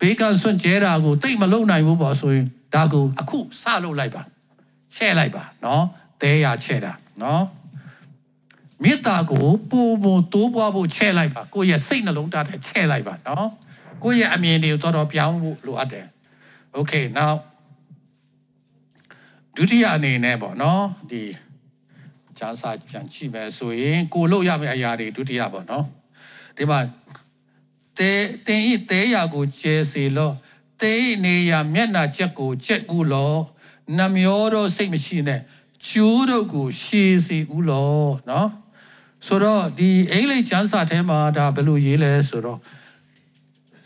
[0.00, 4.22] ဘေးကဆွန့်ကျဲတာကိုတိတ်မလုံနိုင်ဘူးပေါ့ဆိုရင်ဒါကိုအခုစလုပ်လိုက်ပါ
[4.94, 5.84] ချဲ့လိုက်ပါနော်
[6.22, 6.92] တဲရချဲ့တာ
[7.22, 7.44] နော်
[8.82, 13.48] မေတ္တာကိုပို့ပို့တိုးပွားဖို့ချဲ့လိုက်ပါကိုယ့်ရဲ့စိတ်နှလုံးသားထဲချဲ့လိုက်ပါနော်
[14.02, 16.06] ကိုယ့်ရဲ့အမြင်တွေကိုတော်တော်ပြောင်းဖို့လိုအပ်တယ်
[16.78, 17.34] Okay now
[19.56, 21.22] ဒုတိယအနေနဲ့ပေါ့နော်ဒီ
[22.38, 25.86] ချားစာပြန်ကြည့်မယ်ဆိုရင်ကိုလို့ရမယ့်အရာတွေဒုတိယပေါ့နော်
[26.56, 26.80] ဒီမှာ
[27.98, 28.12] တဲ
[28.46, 30.34] တင်းဤတဲရာကိုကျဲစီလို့
[30.82, 33.40] တဲဤနေရာမျက်နာချက်ကိုချက်ဦးလို့
[33.96, 35.40] နှမျောတော့စိတ်မရှိနဲ့
[35.88, 38.50] ကျိုးတို့ကိုရှည်စီဦးလို့နော်
[39.26, 42.60] ဆိုတော့ဒီအိလိချမ်းစာထဲမှာဒါဘယ်လိုရေးလဲဆိုတော့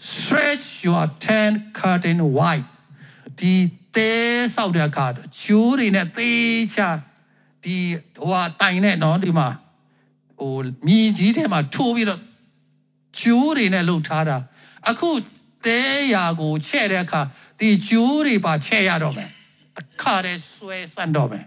[0.00, 2.68] stretch your tent curtain wide
[3.38, 3.54] ဒီ
[3.96, 4.12] တဲ
[4.54, 5.06] ဆောက်တဲ့အခါ
[5.42, 6.88] ကျိုးတွေနဲ့သေးချာ
[7.64, 7.76] ဒီ
[8.16, 9.48] ဟိုဟာတိုင်နဲ့နော်ဒီမှာ
[10.38, 10.54] ဟို
[10.86, 12.20] မြည်ကြီးထဲမှာထိုးပြီးတော့
[13.20, 14.36] ကျိုးတွေနဲ့လှုပ်ထားတာ
[14.88, 15.10] အခု
[15.66, 15.80] တဲ
[16.14, 17.20] ရာကိုချဲ့တဲ့အခါ
[17.60, 19.30] ဒီကျိုးတွေပါချဲ့ရတော့မယ်
[19.78, 21.46] အခါတည်းဆွဲဆန့်တော့မယ်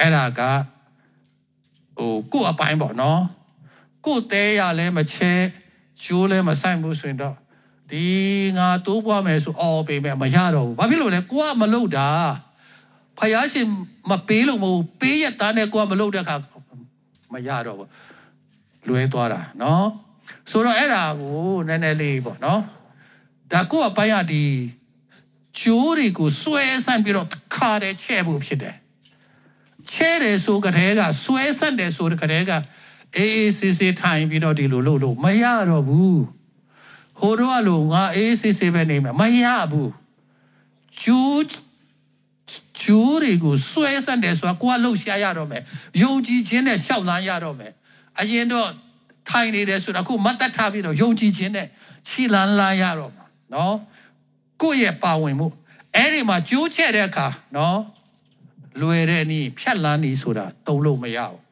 [0.00, 0.40] အဲ့ဒါက
[1.98, 3.20] ဟိုကို့အပိုင်းပေါ့နော်
[4.06, 5.32] ကို့တဲရလဲမချဲ
[6.02, 7.36] ကျိုးလဲမဆိုင်ဘူးဆိုရင်တော့
[7.90, 8.04] ဒီ
[8.58, 12.08] ငါတိုးပွားမယ်ဆိုအော်ပေမဲ့မရတော့ဘူးဘာဖြစ်လို့လဲကိုကမလုပ်တာ
[13.18, 13.66] ဖယားရှင်
[14.10, 16.36] မပေးလို့မဟုတ်ပေးရတဲ့နဲ့ကိုကမလုပ်တဲ့အခါ
[17.32, 17.88] မရတော့ဘူး
[18.88, 19.86] လွဲသွားတာနော်
[20.50, 22.62] ဆိုတော့အဲ့ဒါကိုနည်းနည်းလေးပေါ့နော်
[23.52, 24.44] ဒါကိုကအပိုင်းရဒီ
[25.60, 28.76] ကျိုးတွေကိုဆွဲဆန့်ပြီးတော့ခါတယ်ချဲ့ဖို့ဖြစ်တယ်
[29.92, 32.52] ချဲ့တယ်ဆိုကြတဲ့ကဆွဲဆန့်တယ်ဆိုကြတဲ့က
[33.16, 36.22] အေးအေးဆေးဆေးထိုင်ပြီးတော့ဒီလိုလုပ်လို့မရတော့ဘူး
[37.18, 39.92] ဟိုတော့လို့ငါအေးဆေးဆေးပဲနေမှာမရဘူး
[41.02, 41.44] ကျိုး
[42.80, 45.62] ကျိုးတွေကိုဆွဲဆန့်တယ်ဆိုတာကိုကလှုပ်ရှားရတော့မယ်
[46.02, 47.72] ယုံကြည်ခြင်းနဲ့ရှောက်လန်းရတော့မယ်
[48.20, 48.68] အရင်တော့
[49.28, 51.68] ထိုင်နေတယ်ဆိုတာခုမတ်တက်ထားပြီးတော့ယုံကြည်ခြင်းနဲ့
[52.08, 53.76] ခြိလန်းလာရတော့မှာနော်
[54.62, 55.48] ကိုယ့်ရဲ့ပါဝင်မှု
[55.94, 57.78] အဲ့ဒီမှာကျိုးချက်တဲ့အခါနော်
[58.80, 61.45] လွယ်တဲ့နီးဖြတ်လန်းနီးဆိုတာတုံးလို့မရဘူး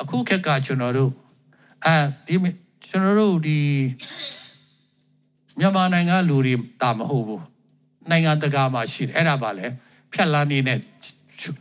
[0.00, 1.12] အခုခက်ကကျွန်တော်တို့
[1.84, 2.34] အဲဒီ
[2.88, 3.58] ကျွန်တော်တို့ဒီ
[5.58, 7.44] မြန်မာနိုင်ငံလူတွေတာမဟုတ်ဘူး
[8.10, 9.66] နိုင်ငံတကာမှာရှိတယ်အဲ့ဒါပါလေ
[10.12, 10.78] ဖြတ်လန်းနီးနဲ့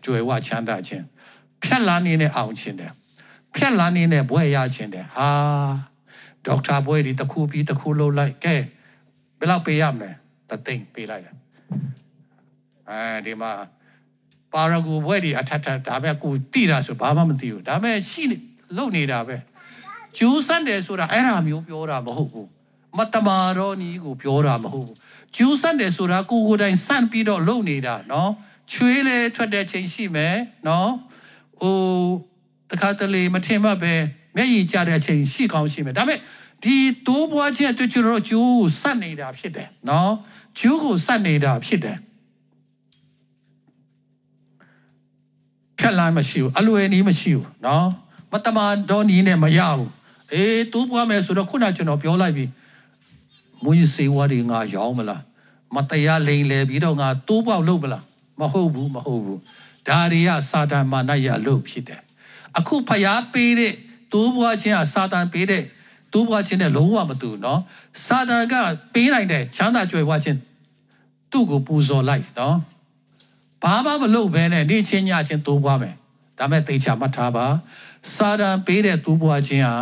[0.05, 1.05] ကြွယ်ဝချမ်းသာခြင်း
[1.63, 2.93] ဖြတ်လန်းနီးနဲ့အောင်ခြင်းတယ်
[3.55, 5.29] ဖြတ်လန်းနေနဲ့ဘွဲရခြင်းတယ်ဟာ
[6.45, 8.55] ဒေါက်တာဘွဲဒီတစ်ခုပြီးတစ်ခုလုံးလိုက်ကဲ
[9.39, 10.11] ဘယ်လောက်ပေးရမလဲ
[10.49, 11.35] တသိန်းပေးလိုက်တယ်
[12.89, 13.51] အဲဒီမှာ
[14.55, 18.37] ပါရဂူဘွဲဒီအထက်ထက်ဒါပဲကိုတိတာဆိုဘာမှမသိဘူးဒါပေမဲ့ရှိနေ
[18.77, 19.35] လုံနေတာပဲ
[20.17, 22.49] ကျူးဆန့်တယ်ဆိုတာအဲ့ဒါမျိုးပြောတာမဟုတ်ဘူး
[22.97, 24.97] မတမာတော့နီးကိုပြောတာမဟုတ်ဘူး
[25.35, 28.31] ကျူးဆန့်တယ်ဆိုတာကိုကိုယ်တိုင်ဆန့်ပြီးတော့လုံနေတာနော်
[28.71, 30.35] ချွေးလေထွက်တဲ့ချိန်ရှိမယ်
[30.67, 30.91] နော်
[31.59, 31.77] ဟို
[32.69, 33.93] တခါတလေမထင်မှတ်ပဲ
[34.35, 36.19] မျက်ရည်ကျတဲ့အချိန်ရှိကောင်းရှိမယ်ဒါပေမဲ့
[36.63, 36.75] ဒီ
[37.07, 40.11] တိုးပွားခြင်းအတွက်ကျွန်တော်တို့ကျိုးကိုစက်နေတာဖြစ်တယ်နော်
[40.59, 41.97] ကျိုးကိုစက်နေတာဖြစ်တယ်
[45.85, 47.87] ဖြတ်လန်းမရှိဘူးအလွယ်နည်းမရှိဘူးနော်
[48.31, 49.89] မတမန်တော်နည်းနဲ့မရဘူး
[50.33, 52.45] အေးတိုးပွားမယ်ဆိုတော့ခုနကျွန်တော်ပြောလိုက်ပြီ
[53.63, 55.21] မွေးစေဝါတွေငါရောင်းမလား
[55.75, 58.03] မတရားလိန်လေပြီးတော့ငါတိုးပေါက်လုပ်မလား
[58.39, 59.39] မဟုတ်ဘူးမဟုတ်ဘူး
[59.87, 62.01] ဒါတွေကစာတန်မာနရဲ့အလုပ်ဖြစ်တယ်
[62.57, 63.73] အခုဖျားပေးတဲ့
[64.13, 65.63] တိုးပွားခြင်းဟာစာတန်ပေးတဲ့
[66.13, 67.59] တိုးပွားခြင်းနဲ့လုံးဝမတူနော်
[68.05, 68.53] စာတန်က
[68.93, 70.39] ပေးနိုင်တဲ့ချမ်းသာကြွယ်ဝခြင်း
[71.31, 72.57] သူ့ကိုပူဇော်လိုက်နော်
[73.65, 75.95] ဘာမှမလုပ်ဘဲနဲ့နေချင်းညချင်းတိုးပွားမယ်
[76.37, 77.45] ဒါမဲ့သိချာမှတ်ထားပါ
[78.15, 79.75] စာတန်ပေးတဲ့တိုးပွားခြင်းဟာ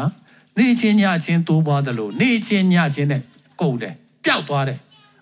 [0.58, 3.22] နေချင်းညချင်းတိုးပွားတယ်လို့နေချင်းညချင်းနဲ့
[3.62, 4.80] ကုန်တယ်ပျောက်သွားတယ်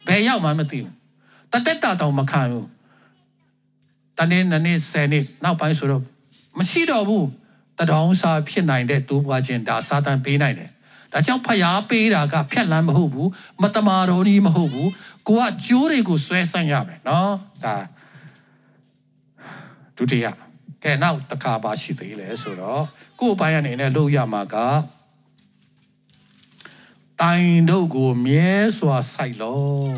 [0.07, 0.91] ဘယ်ရောက်မှမသိဘူး
[1.51, 2.67] တသက်တာတောင်မခံဘူး
[4.17, 6.03] တနေ့နနေ့ဆယ်နေ့နောက်ပိုင်းဆိုတော့
[6.57, 7.27] မရှိတော့ဘူး
[7.77, 10.69] တတောင်းစာဖြစ်နိုင်တဲ့တိုးပွားခြင်းဒါစာတန်ပေးနိုင်တယ်
[11.11, 13.29] ဒါကြောင့်ဖျားပေးတာကဖြက်လန်းမဟုတ်ဘူး
[13.61, 14.89] မတမာတော်ကြီးမဟုတ်ဘူး
[15.27, 17.33] ကိုကကျိုးတွေကိုဆွဲဆန့်ရမယ်နော်
[17.63, 17.75] ဒါ
[20.01, 20.27] ဒုတိယ
[20.83, 22.83] ကဲနောက်တစ်ခါပါရှိသေးလဲဆိုတော့
[23.19, 24.55] ကိုယ်ပိုင်းအနေနဲ့လုပ်ရမှာက
[27.21, 29.93] တိုင်တို့ကိုမြဲစွာစိုက်လို့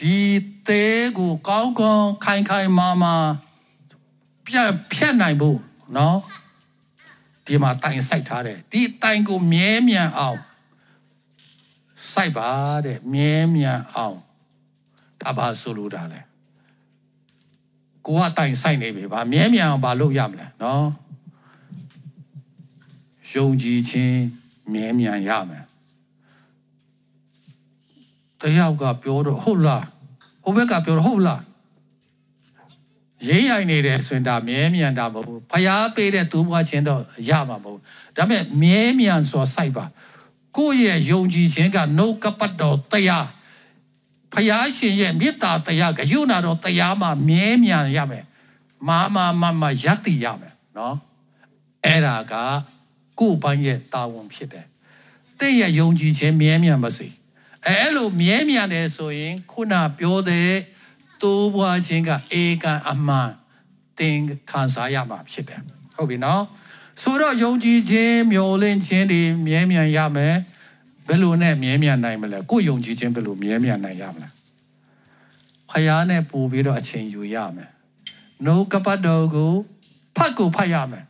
[0.00, 0.18] ဒီ
[0.66, 3.14] သေးကိုကောင်းကောင်းခိုင်ခိုင်မာမာ
[4.46, 5.58] ပြတ်ဖြတ်နိုင်ဖို့
[5.96, 6.18] နော်
[7.46, 10.38] ဒီမှာတိုင်စိုက်ထားတယ်ဒီတိုင်ကိုမြဲမြံအောင်
[12.12, 12.50] စိုက်ပါ
[12.86, 14.18] တဲ့မြဲမြံအောင်
[15.20, 16.20] ဒါပါဆိုလိုတာလေ
[18.06, 20.86] ကိုကတိုင်စိုက်နေပြီဗာမြဲမြံအောင်ဘာလုပ်ရမလဲနော်
[23.32, 24.20] ယုံကြည်ခြင်း
[24.72, 25.64] မြဲမြံရမယ်
[28.40, 29.84] တယောက်ကပြောတော့ဟုတ်လား
[30.44, 31.42] ဟိုဘက်ကပြောတော့ဟုတ်လား
[33.26, 37.80] ရိမ့်ရိုင်နေတယ်ဆိုရင်ဒါမြဲမြံတာမဟုတ်ဘူးဖျားပေးတဲ့သူ့ဘွားချင်းတော့ရမှာမဟုတ်
[38.16, 39.84] ဒါပေမဲ့မြဲမြံဆိုစိုက်ပါ
[40.56, 43.26] ကိုယ့်ရဲ့ယုံကြည်ခြင်းကနှုတ်ကပတ်တော်တရား
[44.34, 48.24] ဖျားရှင်ရဲ့မေတ္တာတရားကယုံနာတော်တရားမှာမြဲမြံရမယ်
[48.88, 50.96] မာမာမမယက်တည်ရမယ်နော်
[51.84, 52.34] အဲ့ဒါက
[53.20, 54.66] ကိုယ့်ဘန်းရဲ့တာဝန်ဖြစ်တယ်
[55.40, 57.08] တဲ့ရဲ့ယုံကြည်ခြင်းမြဲမြံပါစေ
[57.66, 60.52] အဲ့လိုမြဲမြံတယ်ဆိုရင်ခုနပြောတဲ့
[61.22, 62.10] တိုးပွားခြင်းက
[62.40, 63.30] ဧကန်အမှန်
[63.98, 64.18] တင်
[64.50, 65.60] ခံစားရမှာဖြစ်တယ်
[65.96, 66.42] ဟုတ်ပြီနော်
[67.02, 70.36] ဆိုတော့ယုံကြည်ခြင်းမျှော်လင့်ခြင်းတွေမြဲမြံရမယ်
[71.08, 74.28] ဘယ်လိုနဲ့မြဲမြံနိုင်မလဲကိုယုံကြည်ခြင်းဘယ်လိုမြဲမြံနိုင်ရမလဲ
[75.70, 77.70] ဖယားနဲ့ပူပြီးတော့အချိန်ယူရမယ်
[78.44, 79.52] နှုတ်ကပတ်တော်ကို
[80.16, 81.04] ဖတ်ကိုဖတ်ရမယ်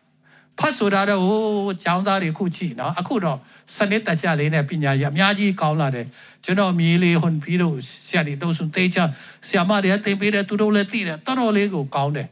[0.59, 1.41] ဖတ်ဆိုတာတော့ဟို
[1.85, 3.39] ကျောင်းသားတွေခုကြည့်နော်အခုတော့
[3.77, 6.07] စနစ်တကျလေးနဲ့ပညာရအများကြီးကောင်းလာတယ်
[6.45, 7.75] ကျွန်တော်မြေးလေးဟွန်ပြီးတော့
[8.07, 8.99] ဆရာတွေတို့ဆိုတေးချ
[9.47, 12.29] ဆရာမတွေကသင်ပေးတယ်သူတို့လည်းသိတယ်တော်တော်လေးကိုကောင်းတယ်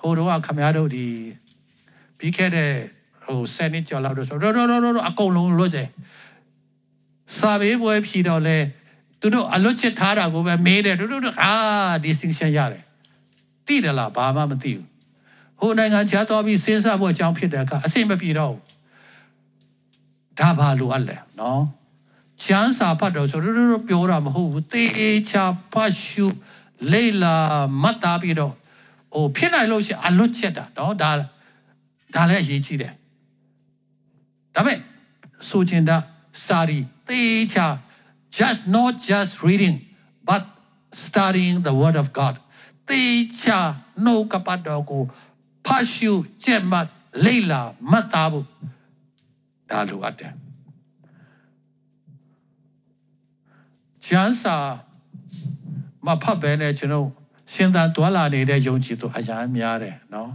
[0.00, 1.06] ဟိုတော့ခမရတို့ဒီ
[2.18, 2.70] ပြီးခဲ့တဲ့
[3.24, 5.88] ဟိုဆယ်နှစ်ကျော်လောက်တော့ဆိုတော့တော့တော့အကုန်လုံးလွတ်တယ်
[7.38, 8.58] စာပေပွဲဖြီတော့လဲ
[9.20, 11.54] သူတို့အလွတ်ချစ်ထားတာကိုပဲမေးတယ်တို့တို့အာ
[12.04, 12.84] distinction ရတယ်
[13.66, 14.86] သိတယ်လားဘာမှမသိဘူး
[15.60, 18.62] ဟိုနိုင်ငံခြားသွားပြီးစဉ်းစားဖို့အကြောင်းဖြစ်တဲ့အခါအဆင်မပြေတော့ဘူး
[20.38, 21.62] ဒါဘာလို့အပ်လဲနော်
[22.44, 24.84] ကျမ်းစာဖတ်တော့ဆိုတော့ပြောတာမဟုတ်ဘူးတေ
[25.30, 26.26] ချာဖတ်ရှု
[26.92, 27.34] လေလာ
[27.82, 28.52] မတ်တာပြီးတော့
[29.14, 31.10] ဟိုဖြစ်နိုင်လို့ရှိအလွတ်ချက်တာနော်ဒါ
[32.14, 32.92] ဒါလည်းအရေးကြီးတယ်
[34.54, 34.78] ဒါပေမဲ့
[35.48, 35.96] ဆိုချင်တာ
[36.40, 37.22] study တေ
[37.54, 37.66] ချာ
[38.38, 39.76] just not just reading
[40.28, 40.42] but
[41.04, 42.34] studying the word of god
[42.90, 43.04] တေ
[43.42, 43.60] ချာ
[44.04, 45.02] နှုတ်ကပတ်တော်ကို
[45.66, 46.12] ဖတ်ရှု
[46.44, 46.88] ကျင့်မှတ်
[47.24, 48.46] လေ့လာမှတ်သားဖို့
[49.70, 50.32] ဒါလိုအပ်တယ်
[54.06, 54.56] ကျမ်းစာ
[56.06, 57.08] မဖတ်ဘဲနဲ့ကျွန်တော်
[57.52, 60.32] စဉ်းစားတွာလာနေတဲ့ယုံကြည်သူအရာများတယ်နော်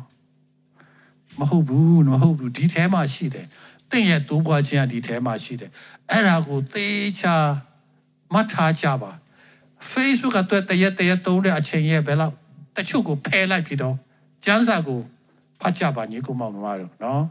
[1.40, 3.48] မဟုတ်ဘူးမဟုတ်ဘူးဒီထဲမှာရှိတယ်
[3.92, 5.72] သင်ရဲ့တိုးပွားခြင်းကဒီထဲမှာရှိတယ်
[6.12, 6.88] အဲ့ဒါကိုသေ
[7.20, 7.36] ချာ
[8.34, 9.12] မှတ်ထားကြပါ
[9.92, 12.36] Facebook ကတွေ့တရက်တရက်သုံးတဲ့အချိန်ရဲ့ဘယ်လောက်
[12.76, 13.96] တချို့ကိုဖယ်လိုက်ပြီးတော့
[14.46, 15.00] ကျန်းစာကို
[15.62, 17.24] ဖတ်ကြပါညီကောင်မောင်တို့ရောနော်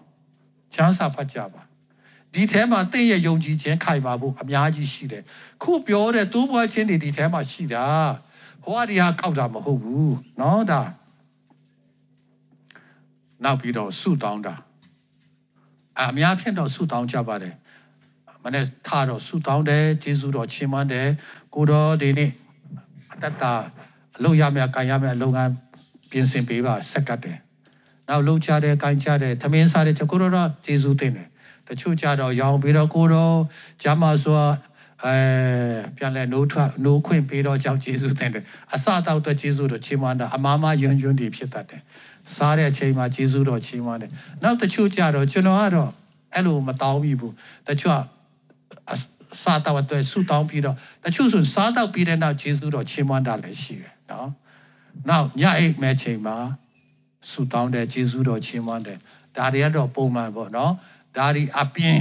[0.74, 1.62] ကျန်းစာဖတ်ကြပါ
[2.32, 5.22] ဒီထဲမှာတင့်ရဲ့ယုံကြည်ခြင်းခိုင်ပါဖို့အများကြီးရှိတယ်
[5.62, 7.86] ခုပြောတဲ့တိုးပွားခြင်းတွေဒီထဲမှာရှိတာ
[8.64, 10.82] ဟိုကဒီဟာကောက်တာမဟုတ်ဘူးနော်ဒါ
[13.44, 14.54] နောက်ပြီးတော့ဆုတောင်းတာ
[16.00, 17.54] အများဖြင့်တော့ဆုတောင်းကြပါတယ်
[18.44, 21.08] မနေ့ထားတော့ဆုတောင်းတယ်ဂျေဇုတော်ချီးမွမ်းတယ်
[21.54, 22.30] ကိုတော်ဒီနေ့
[23.12, 23.44] အတ္တ
[24.16, 25.52] အလုပ်ရမယ်ကံရမယ်အလုပ်ငန်း
[26.10, 27.38] ပြင်ဆင်ပေးပါဆက်ကတ်တယ်
[28.08, 31.28] နောက်လှုပ်ချတယ်ကိုင်းချတယ်သမင်းစားတယ်ကိုတော်တော့ဂျေဇုတင်တယ်
[31.68, 33.36] တချို့ကြတော့ရောင်ပြီးတော့ကိုတော့
[33.82, 34.36] ဂျာမဆို
[35.04, 35.16] အဲ
[35.96, 38.44] ပြန်လဲနိုးထွက်နိုးခွင့်ပေးတော့ကြောင့်ဂျေစုတင်တယ်
[38.74, 41.82] အစတော့အတွက်ဂျေစုတို့ချီးမွမ်းတာအမားမယွန်းယွန်းတွေဖြစ်တတ်တယ်
[42.34, 44.10] စားတဲ့အချိန်မှာဂျေစုတော်ချီးမွမ်းတယ်
[44.42, 45.90] နောက်တချို့ကြတော့ကျွန်တော်ကတော့
[46.34, 47.34] အဲ့လိုမတောင်းမိဘူး
[47.68, 47.98] တချို့
[49.42, 54.28] စားတော့အတွက်ဆူတောင်းပြီးတော့တချို့ဆိုစားတော့ပြီးတဲ့နောက်ဂျေစုတော်ချီးမွမ်းတာလည်းရှိတယ်နော်
[55.08, 56.36] နောက်ညအိတ်မဲ့ချိန်မှာ
[57.30, 58.98] ဆူတောင်းတယ်ဂျေစုတော်ချီးမွမ်းတယ်
[59.36, 60.72] ဒါတွေကတော့ပုံမှန်ပေါ့နော်
[61.16, 62.00] ဒါဒီအပြင်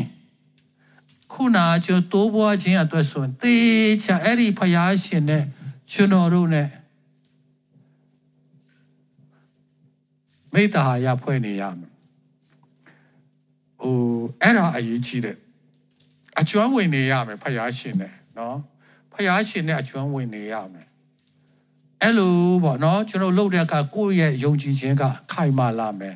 [1.31, 3.55] ခုနကျတိုးပွားခြင်းအတွက်ဆိုရင်သေ
[4.03, 5.43] ချာအဲ့ဒီဖယားရှင်နဲ့
[5.91, 6.67] ကျွန်တော်တို့နဲ့
[10.55, 11.91] မိတ္တာဟာရဖွဲ့နေရမယ်။
[13.81, 13.97] ဟဟို
[14.41, 15.37] အဲ့ဒါအရေးကြီးတယ်
[16.39, 18.57] အကျွမ်းဝင်နေရမယ်ဖယားရှင်နဲ့နော်
[19.13, 20.87] ဖယားရှင်နဲ့အကျွမ်းဝင်နေရမယ်
[22.01, 26.15] အဲ့လိုပေါ့နော်ကျွန်တော်လုပ်တဲ့အခါကိုယ့်ရဲ့ယုံကြည်ခြင်းကခိုင်မာလာမယ်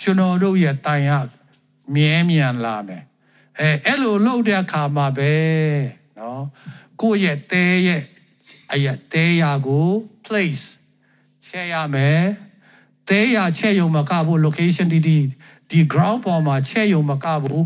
[0.00, 1.10] ကျွန်တော်တို့ရဲ့တိုင်ရ
[1.94, 3.02] မြဲမြံလာမယ်
[3.58, 5.32] အဲအဲ့လိုလုပ်တဲ့အခါမှာပဲ
[6.18, 6.44] နော်
[7.00, 8.02] ကိုယ့်ရဲ့တဲရဲ့
[8.72, 9.88] အရာတဲရာကို
[10.24, 10.64] place
[11.46, 12.22] ချက်ရမယ်
[13.10, 15.18] သဲရချက်ယုံမကဖို့ location တီတီ
[15.70, 17.64] ဒီ ground ပေါ်မှာချက်ယုံမကဖို့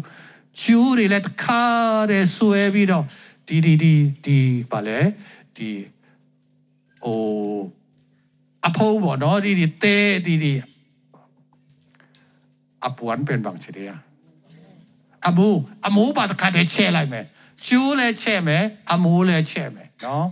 [0.61, 1.65] ကျူးတွေလည်းတခါ
[2.11, 3.05] တည်းဆွဲပြီးတော့
[3.49, 4.39] ဒီဒီဒီဒီ
[4.71, 5.01] ဗာလဲ
[5.57, 5.71] ဒီ
[7.03, 7.61] ဟို
[8.67, 10.53] အဖိုးပေါ့နော်ဒီဒီတဲဒီဒီ
[12.87, 13.91] အပဝန်ပင်ဘန်ချီရ
[15.29, 17.25] အမိုးအမိုးပါတခါတည်းချဲလိုက်မယ်
[17.67, 20.27] ကျိုးလည်းချဲ့မယ်အမိုးလည်းချဲ့မယ်နော်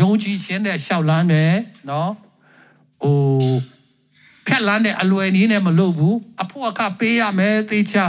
[0.00, 1.54] ယုံကြည်ခြင်းနဲ့ရှောက်လန်းမယ်
[1.90, 2.12] နော်
[3.02, 3.37] ဟို
[4.58, 8.04] က်လန်းတဲ့အလွယ်နည်းနဲ့မလုပ်ဘူးအဖို့အခပေးရမယ်သေချာ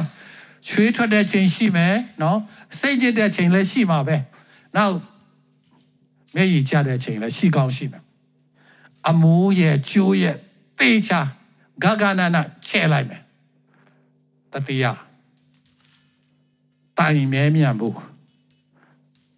[0.68, 2.39] ချွေးထွက်တဲ့ချိန်ရှိမယ်နော်
[2.80, 4.18] စိတ်ကြတဲ့ချိန်လည်းရှိမှာပဲ
[4.76, 4.95] နောက်
[6.36, 8.04] မျက်ရည်ကျတဲ့ချိန်လည်းရှိကောင်းရှိမယ်
[9.10, 10.36] အမိုးရဲ့ကျိုးရဲ့
[10.80, 11.20] သေချာ
[11.84, 13.22] ဂဂနာနာချဲလိုက်မယ်
[14.54, 14.86] တတိယ
[16.97, 17.95] တိုင်မြဲမြံဖို့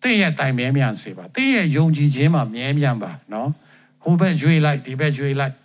[0.01, 3.49] တင်းရဲ့တိုင်မြဲမြံစေပါတင်းရဲ့ယုံကြည်ခြင်းမှာမြဲမြံပါနော်
[4.03, 5.55] ဟိုဘက်ရွေလိုက်ဒီဘက်ရွေလိုက်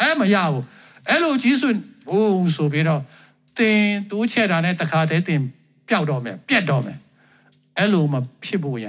[0.00, 0.62] အဲမရဘူး
[1.08, 1.68] အဲ့လိုကြီးစွ
[2.10, 3.02] ဘိုးဆိုပြီးတော့
[3.58, 5.40] တင်တိုးချက်တာနဲ့တခါတည်းတင်
[5.88, 6.98] ပျောက်တော့မယ်ပြက်တော့မယ်
[7.78, 8.88] အဲ့လိုမဖြစ်ဖို့ရ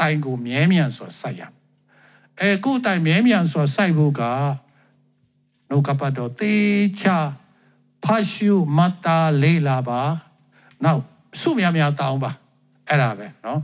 [0.00, 1.42] တိုင်ကိုမြဲမြံဆိုစိုက်ရ
[2.40, 4.22] အဲကိုယ်တိုင်မြဲမြံဆိုစိုက်ဖို့က
[5.68, 6.54] နှုတ်ကပတ်တော်တေ
[7.00, 7.16] ချာ
[8.04, 10.00] ဖတ်ရှုမတ်တာလေးလာပါ
[10.84, 11.02] နောက်
[11.40, 12.30] စုများများတောင်းပါ
[12.88, 13.60] အဲ့ဒါပဲเนาะ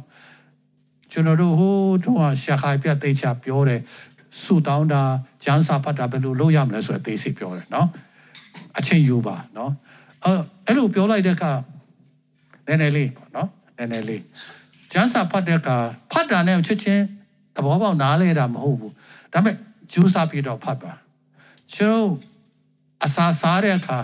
[1.10, 3.80] ကျွန်တော်တို့ဟိုတော့ရှာခိုင်ပြတ်တေချာပြောတယ်
[4.43, 5.03] ဆုတောင်းတာ
[5.43, 7.87] ဂျန်စာဖတ်တာဘယ်လိုလုပ်ရမလဲဆိုတဲ့အသေးစိတ်ပြောတယ်နော်
[8.77, 9.71] အချင်းယူပါနော်
[10.23, 10.31] အဲ
[10.65, 11.51] အဲ့လိုပြောလိုက်တဲ့အခါ
[12.67, 14.23] နည်းနည်းလေးပေါ့နော်နည်းနည်းလေး
[14.91, 15.77] ဂျန်စာဖတ်တဲ့အခါ
[16.11, 17.03] ဖတ်တာနဲ့ချက်ချင်း
[17.55, 18.93] သဘောပေါက်နားလဲတာမဟုတ်ဘူး
[19.33, 19.55] ဒါပေမဲ့
[19.91, 20.91] ဂျူးစာပြတော့ဖတ်ပါ
[21.75, 22.11] ကျွန်တော်
[23.03, 23.99] အစာစားတဲ့အခါ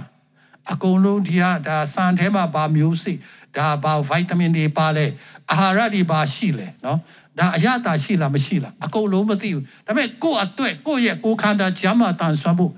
[0.71, 3.13] အကုန်လုံးဒီဟာဒါဆန်ထဲမှာပါမျိုးစိ
[3.57, 5.05] ဒါပါဗိုက်တာမင်တွေပါလဲ
[5.51, 6.99] အာဟာရတွေပါရှိလဲနော်
[7.39, 12.73] ဒါအရသာရှိလားမရှိလားအကုန်လုံးမသိဘူးဒါပေမဲ့ကိုယ့်အတွက်ကိုယ့်ရဲ့ကိုယ်ခန္ဓာဂျမ်းမာတန်ဆွမ်းဖို့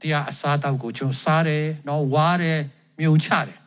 [0.00, 2.60] တရားအစားတောက်ကိုကျွန်စားတယ်နော်ဝါတယ်
[2.98, 3.58] မြုံချတယ်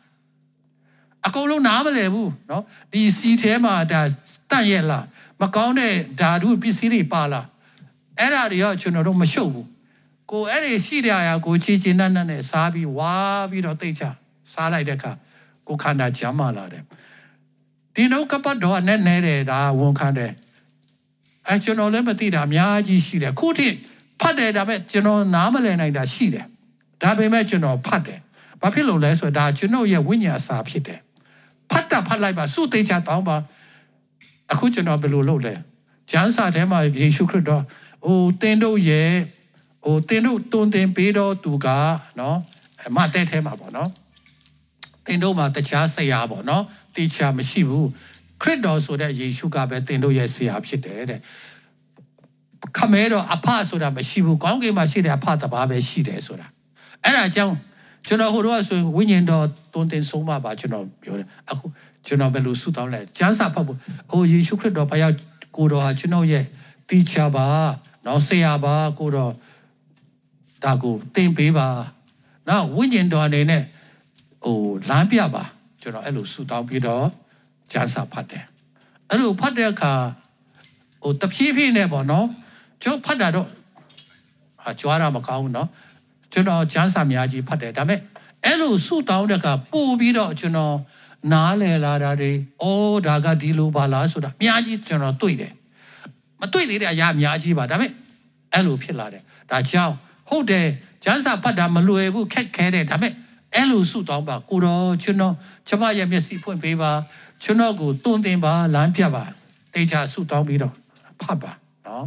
[1.26, 2.62] အကုန်လုံးနားမလည်ဘူးနော်
[2.92, 4.00] ဒီစီထဲမှာဒါ
[4.50, 5.04] တန့်ရဲ့လား
[5.40, 7.46] မကောင်းတဲ့ဓာတုပစ္စည်းတွေပါလား
[8.18, 9.68] အဲ့ဒါတွေရောကျွန်တော်တို့မရှုပ်ဘူး
[10.30, 13.14] ကိုအဲ့ဒီရှိတဲ့အရာကိုချီချီနတ်နတ်နဲ့စားပြီးဝါ
[13.50, 14.02] ပြီးတော့တိတ်ချ
[14.52, 15.12] စားလိုက်တဲ့အခါ
[15.68, 16.82] ကိုခန္ဓာဂျမ်းမာလာတယ်
[17.94, 20.32] ဒီနောက်ကပတ်တော့နဲ့နဲတယ်ဒါဝန်ခံတယ်
[21.48, 23.68] အဲကျွန်တော်လည်းမသိတာအများကြီးရှိတယ်ခုထိ
[24.20, 26.46] ဖတ်တယ်ဒါပေမဲ့ကျွန်တော်နားမလည်နိုင်တာရှိတယ်
[27.02, 28.18] ဒါပေမဲ့ကျွန်တော်ဖတ်တယ်
[28.60, 31.00] ဘာဖြစ်လို့လဲဆိုတော့ဒါကျွန်တော်ရဲ့ဝိညာဉ်အစာဖြစ်တယ်
[31.70, 33.36] ဖတ်တာဖတ်လိုက်ပါစုသိချတောင်းပါ
[34.52, 35.54] အခုကျွန်တော်ဘယ်လိုလုပ်လဲ
[36.10, 37.62] ကျမ်းစာထဲမှာယေရှုခရစ်တော်
[38.06, 39.10] ဟိုတင်းတို့ရဲ့
[39.84, 41.66] ဟိုတင်းတို့တွန်တင်ပေးတော့သူက
[42.20, 42.38] နော်
[42.96, 43.90] မတဲ့ထဲမှာပေါ့နော်
[45.06, 46.64] တင်တို့မှာတခြားဆရာပေါ့နော်
[46.96, 47.88] တေချာမရှိဘူး
[48.42, 51.20] ခရစ်တော်ဆိုတဲ့ယေရှုကပဲတင်တို့ရဲ့ဆရာဖြစ်တယ်တဲ့
[52.76, 56.46] ခမဲတော့အဖဆိုတာမရှိဘူးကောင်းကင်မှာရှိတဲ့အဖတပါးပဲရှိတယ်ဆိုတာ
[57.04, 57.56] အဲ့ဒါကြောင့်
[58.06, 61.64] ကျွန်တော်ဟိုတော့ဆိုဝိညာဉ်တော်တွန်တင်ဆုံးမပါကျွန်တော်ပြောတယ်အခု
[62.06, 63.78] ကျွန်တော်ဘယ်လိုဆုတောင်းလဲကျမ်းစာဖတ်ဖို့
[64.10, 65.12] အိုယေရှုခရစ်တော်ဘုရား
[65.56, 66.44] ကိုတော်ဟာကျွန်တော်ရဲ့
[66.88, 67.46] တီချာပါ
[68.06, 69.32] နော်ဆရာပါကိုတော်
[70.64, 71.68] ဒါကိုသင်ပေးပါ
[72.48, 73.62] နော်ဝိညာဉ်တော်အနေနဲ့
[74.44, 75.44] ဟိုလမ်းပြပါ
[75.80, 77.06] ကျွန်တော်အဲ့လိုဆူတောင်းပြီးတော့
[77.72, 78.44] ကျမ်းစာဖတ်တယ်
[79.08, 79.92] အဲ့လိုဖတ်တဲ့အခါ
[81.02, 82.26] ဟိုတဖြည်းဖြည်းနဲ့ပေါ့နော်
[82.82, 83.48] ကျွန်တော်ဖတ်တာတော့
[84.62, 85.68] ဟာကြွားတာမကောင်းဘူးနော်
[86.32, 88.00] ကျွန်တော်ကျမ်းစာများကြီးဖတ်တယ်ဒါပေမဲ့
[88.44, 90.76] အဲ့လိုဆူတောင်းတဲ့အခါပို့ပြီးတော့ကျွန်တော်
[91.32, 92.32] နားလည်လာတာတွေ
[92.62, 95.52] အိုးဒါကဒီလိုပါလားဆိုတာအများကြီးကျွန်တော်တွေ့တယ်
[96.40, 97.90] မတွေ့သေးတဲ့အရာအများကြီးပါဒါပေမဲ့
[98.52, 99.94] အဲ့လိုဖြစ်လာတယ်ဒါကြောင့်
[100.28, 100.66] ဟုတ်တယ်
[101.04, 103.12] ကျမ်းစာဖတ်တာမလွယ်ဘူးခက်ခဲတယ်ဒါပေမဲ့
[103.54, 105.34] အဲ့လိုဆုတောင်းပါကိုတော့ကျွန်တော်
[105.68, 106.92] ကျမရဲ့မျက်စိဖွင့်ပေးပါ
[107.42, 109.24] ကျွန်တော်ကိုတွန်းတင်ပါလမ်းပြပါ
[109.74, 110.74] တေချာဆုတောင်းပြီးတော့
[111.20, 111.52] ဖတ်ပါ
[111.86, 112.06] နော်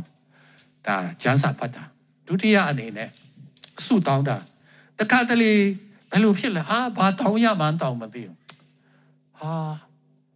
[0.86, 1.84] ဒါကျမ်းစာဖတ်တာ
[2.28, 3.10] ဒုတိယအနေနဲ့
[3.86, 4.38] ဆုတောင်းတာ
[5.00, 5.52] တခါတလေ
[6.12, 8.36] ဘယ်လိုဖြစ်လဲဟာဘာတောင်းရမှန်းတောင်းမသိဘူး
[9.38, 9.52] ဟာ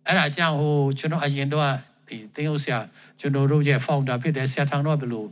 [0.06, 1.66] အဲ့ဒါကြောင့်ဟိုကျွန်တော်အရင်တော့
[2.08, 2.80] ဒီတင်းဥဆရာ
[3.20, 5.26] ကျွန်တော်တို့ရဲ့ founder ဖြစ်တဲ့ဆရာထောင်တော့ဘယ်လို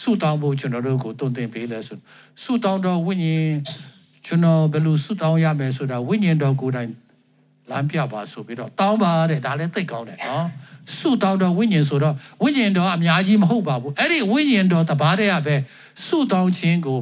[0.00, 1.98] ဆုတောင်းဖို့ကျွန်တော်တို့ကိုတွန်းတင်ပေးလဲဆို
[2.42, 3.52] ဆုတောင်းတော့ဝိညာဉ်
[4.26, 6.90] ကျွန်တော်ဘယ်လိုဆုတောင်းရမယ်ဆိုတာဝိညာဉ်တော်ကိုယ်တိုင်
[7.70, 10.46] လမ်းပြပါဆိုပြီးတော့တောင်းပါတဲ့ဒါလည်းသိကောင်းတယ်နော်
[10.98, 15.56] ဆုတောင်းတော့ဝိညာဉ်ဆိုတော့ဝိညာဉ်တော်အများကြီးမဟုတ်ပါဘူးအဲ့ဒီဝိညာဉ်တော်တပါးတည်းကပဲ
[16.04, 16.98] ဆုတောင်းခြင်းကို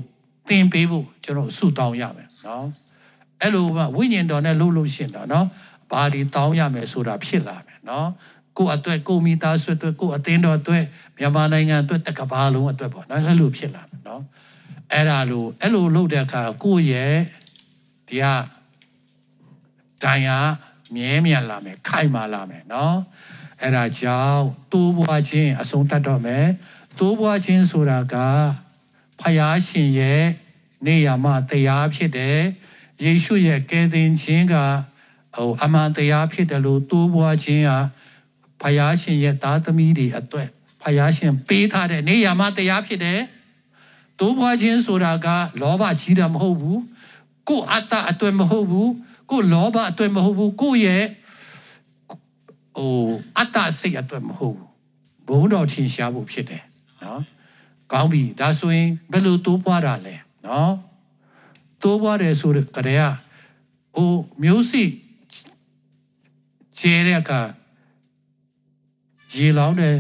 [0.49, 2.67] သင်ပေးဖို့ကျွန်တော်ဆုတောင်းရမယ်နော်
[3.41, 3.67] အဲ့လို
[3.97, 5.47] ဝိညာဉ်တော်နဲ့လှုပ်လို့ရှင်တော့နော်
[5.91, 8.09] ဘာဒီတောင်းရမယ်ဆိုတာဖြစ်လာမယ်နော်
[8.59, 10.85] ကိုယ့်အတွက်ကိုမိသားစုအတွက်ကိုယ့်အသင်းတော်အတွက်
[11.19, 14.23] မြန်မာနိုင်ငံအတွက်တကဘာလုံးအတွက်ပေါ့နော်အဲ့လိုဖြစ်လာမယ်နော်
[14.93, 17.17] အဲ့ဒါလိုအဲ့လိုလုပ်တဲ့အခါကိုယ့်ရဲ့
[18.09, 18.27] ဒီက
[20.03, 20.39] တန်ရာ
[20.95, 22.99] မြဲမြံလာမယ်ခိုင်မာလာမယ်နော်
[23.61, 26.47] အဲ့ဒါကြောင့်တိုးပွားခြင်းအဆုံးတတ်တော့မယ်
[26.99, 28.17] တိုးပွားခြင်းဆိုတာက
[29.21, 30.23] ဖယားရှင်ရဲ့
[30.87, 32.39] နေရာမှာတရားဖြစ်တယ်
[33.03, 34.55] ယေရှုရဲ့ကယ်တင်ခြင်းက
[35.37, 37.71] ဟိုအမှန်တရားဖြစ်တယ်လို့တိုးပွားခြင်းက
[38.61, 40.49] ဖယားရှင်ရဲ့သားသမီးတွေအတွက်
[40.83, 43.21] ဖယားရှင်ပေးထားတဲ့နေရာမှာတရားဖြစ်တယ်
[44.21, 45.29] တိုးပွားခြင်းဆိုတာက
[45.61, 46.81] လောဘကြီးတာမဟုတ်ဘူး
[47.49, 48.91] ကိုယ်အတ္တအတွက်မဟုတ်ဘူး
[49.31, 51.05] ကိုယ်လောဘအတွက်မဟုတ်ဘူးကိုယ့်ရဲ့
[52.77, 53.09] ဟို
[53.39, 54.69] အတ္တစိတ်အတွက်မဟုတ်ဘူး
[55.29, 56.65] ဘုံတော်ထင်ရှားဖို့ဖြစ်တယ်
[57.05, 57.23] နော်
[57.93, 60.15] ကောင်းပြီဒါဆိုရင်ဘယ်လိုတိုးပွားတာလဲ
[60.47, 60.75] နော်
[61.83, 63.13] တိုးပွားတယ်ဆိုတဲ့ကြတဲ့
[63.95, 64.11] ဟို
[64.43, 64.85] မျိုးစိ
[66.79, 67.33] ကျဲတဲ့က
[69.37, 69.97] ရေလောင်းတယ်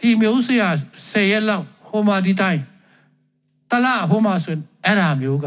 [0.00, 0.64] ဒီမျိုးစိက
[1.10, 2.62] ဆယ်ရက်လောက်ဟိုမှာဒီတိုင်း
[3.74, 5.46] တလားဟိုမှာဆိုအဲ့ဒါမျိုးက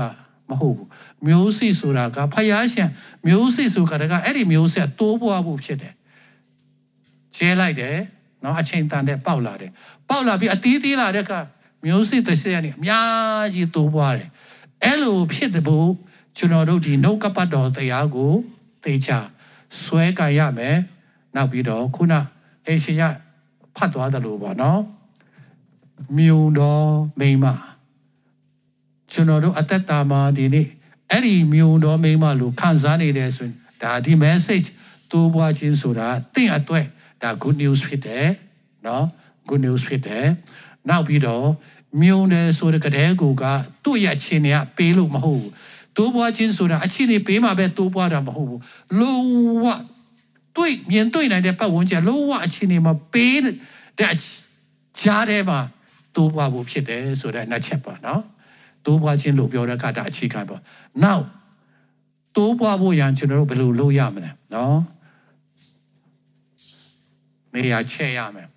[0.49, 0.87] မဟုတ်ဘူး
[1.27, 2.89] မျိုးစိဆိုတာကဖယားရှင်
[3.27, 5.93] မျိုးစိဆိုကြတဲ့ကအဲ့ဒီမျိုးစိတိုးပွားဖို့ဖြစ်တယ်
[7.37, 7.97] ကျဲလိုက်တယ်
[8.43, 9.71] နော်အချိန်တန်တဲ့ပေါက်လာတယ်
[10.09, 11.31] ပေါက်လာပြီးအတီးတီးလာတဲ့က
[11.85, 14.29] မျိုးစိတစ်ဆက်ကနေအများကြီးတိုးပွားတယ်
[14.83, 15.77] အဲ့လိုဖြစ်တဲ့ဘု
[16.37, 18.33] ကျွန်တော်တို့ဒီနှုတ်ကပတ်တော်တရားကို
[18.83, 19.09] သိချ
[19.81, 20.77] ဆွဲကြရမယ်
[21.35, 22.13] နောက်ပြီးတော့ခုန
[22.65, 23.01] ဟေရှယ
[23.75, 24.81] ဖတ်သွားတယ်လို့ပေါ့နော်
[26.17, 27.45] မြုံတော်မိမ
[29.11, 30.67] ကျွန်တော်တို့အသက်တာမှာဒီနေ့
[31.11, 34.67] အဲ့ဒီမြုံတော်မိမလို့ခံစားနေတယ်ဆိုရင်ဒါဒီ message
[35.11, 36.85] တိုးပွားခြင်းဆိုတာတင့်အတွက်
[37.23, 38.27] ဒါ good news ဖြစ်တယ်
[38.85, 39.05] နော်
[39.49, 40.27] good news ဖြစ်တယ်
[40.89, 41.47] နောက်ပြီးတော့
[42.01, 43.43] မြုံတယ်ဆိုတဲ့ကတဲ့ကူက
[43.83, 45.51] သူ့ရဲ့အချင်းတွေကပေးလို့မဟုတ်ဘူး
[45.97, 48.61] တိုးပွားခြင်းဆိုတာအချင်းတွေပေးမှပဲတိုးပွားတာမဟုတ်ဘူး
[48.99, 49.25] လုံး
[49.63, 49.65] ဝ
[50.55, 53.55] တွေ့မြင်တွေ့နိုင်တဲ့ပတ်ဝန်းကျင်လုံးဝအချင်းတွေမှာပေးတဲ့
[55.01, 55.59] ကြားထဲမှာ
[56.15, 58.23] တိုးပွားဖို့ဖြစ်တယ်ဆိုတဲ့နှစ်ချက်ပါနော်
[58.87, 60.57] တိုးပွားခြင်းလို့ပြောတဲ့အခါဒါအခြေခံပါ
[61.03, 61.25] နောက်
[62.35, 64.79] တိုးပွားဖို့ရန်ကျွန်တော်တို့ဘယ်လိုလုပ်ရမလဲနော်
[67.53, 68.47] နေရာချက်ရမယ်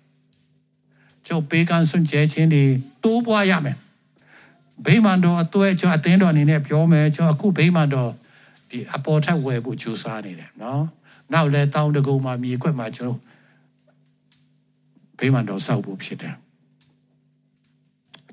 [1.27, 2.63] ကျုပ်ပေးကန်းစွန့်ကျဲခြင်းတွေ
[3.03, 3.77] တိုးပွားရမယ်
[4.85, 8.11] ဗိမာန်တော်အတွဲကျွန်တော်အသင်းတော်အနေနဲ့ပြောမယ်ကျွန်တော်အခုဗိမာန်တော်
[8.69, 10.83] ဒီအပေါ်ထက်ဝယ်ဖို့ကြိုးစားနေတယ်နော်
[11.33, 13.19] နောက်လဲတောင်းတကုံမှာမြေခွက်မှာကျွန်တော်
[15.19, 16.35] ဗိမာန်တော်ဆောက်ဖို့ဖြစ်တယ်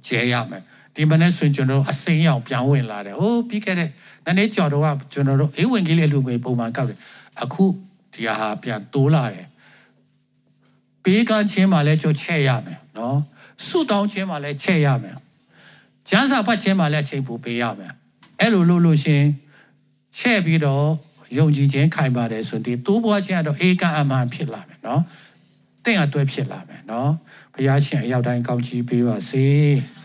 [0.07, 0.63] ကျဲရမယ်
[0.99, 3.89] ဒီမနေ့ဆိုရင်ကျွန်တော်အစိမ်းရောင်ပြန်ဝင်လာတယ်ဟိုပြီးခဲ့တဲ့
[4.27, 6.99] နည်းနည်းကြော်တော့ကကျွန်တော်တို့အေးဝင်ကြီးလေးလူငွေပုံမှန်ကောက်တယ်
[7.43, 7.65] အခု
[8.15, 9.47] ဒီဟာပြန်တိုးလာတယ်
[11.03, 13.19] ပေးကချင်းမှလည်းကြိုချက်ရမယ်နော်
[13.67, 15.17] ဆုတောင်းခြင်းမှလည်းချက်ရမယ်
[16.09, 17.93] ကျမ်းစာဖတ်ခြင်းမှလည်းချိန်ပိုပေးရမယ်
[18.41, 19.23] အဲ့လိုလုပ်လို့ရှင်
[20.19, 20.87] ချက်ပြီးတော့
[21.39, 25.03] ယုံကြည်ခြင်းခိုင်ပါတယ်ဆိုရင်တိုးပွားခြင်းကတော့အေကအမှန်ဖြစ်လာမယ်နော်
[25.85, 27.11] တင့်အတွဲဖြစ်လာမယ်နော်
[27.55, 29.47] ဘုရားရှင်အရောက်တိုင်းကောင်းချီးပေးပါစေ။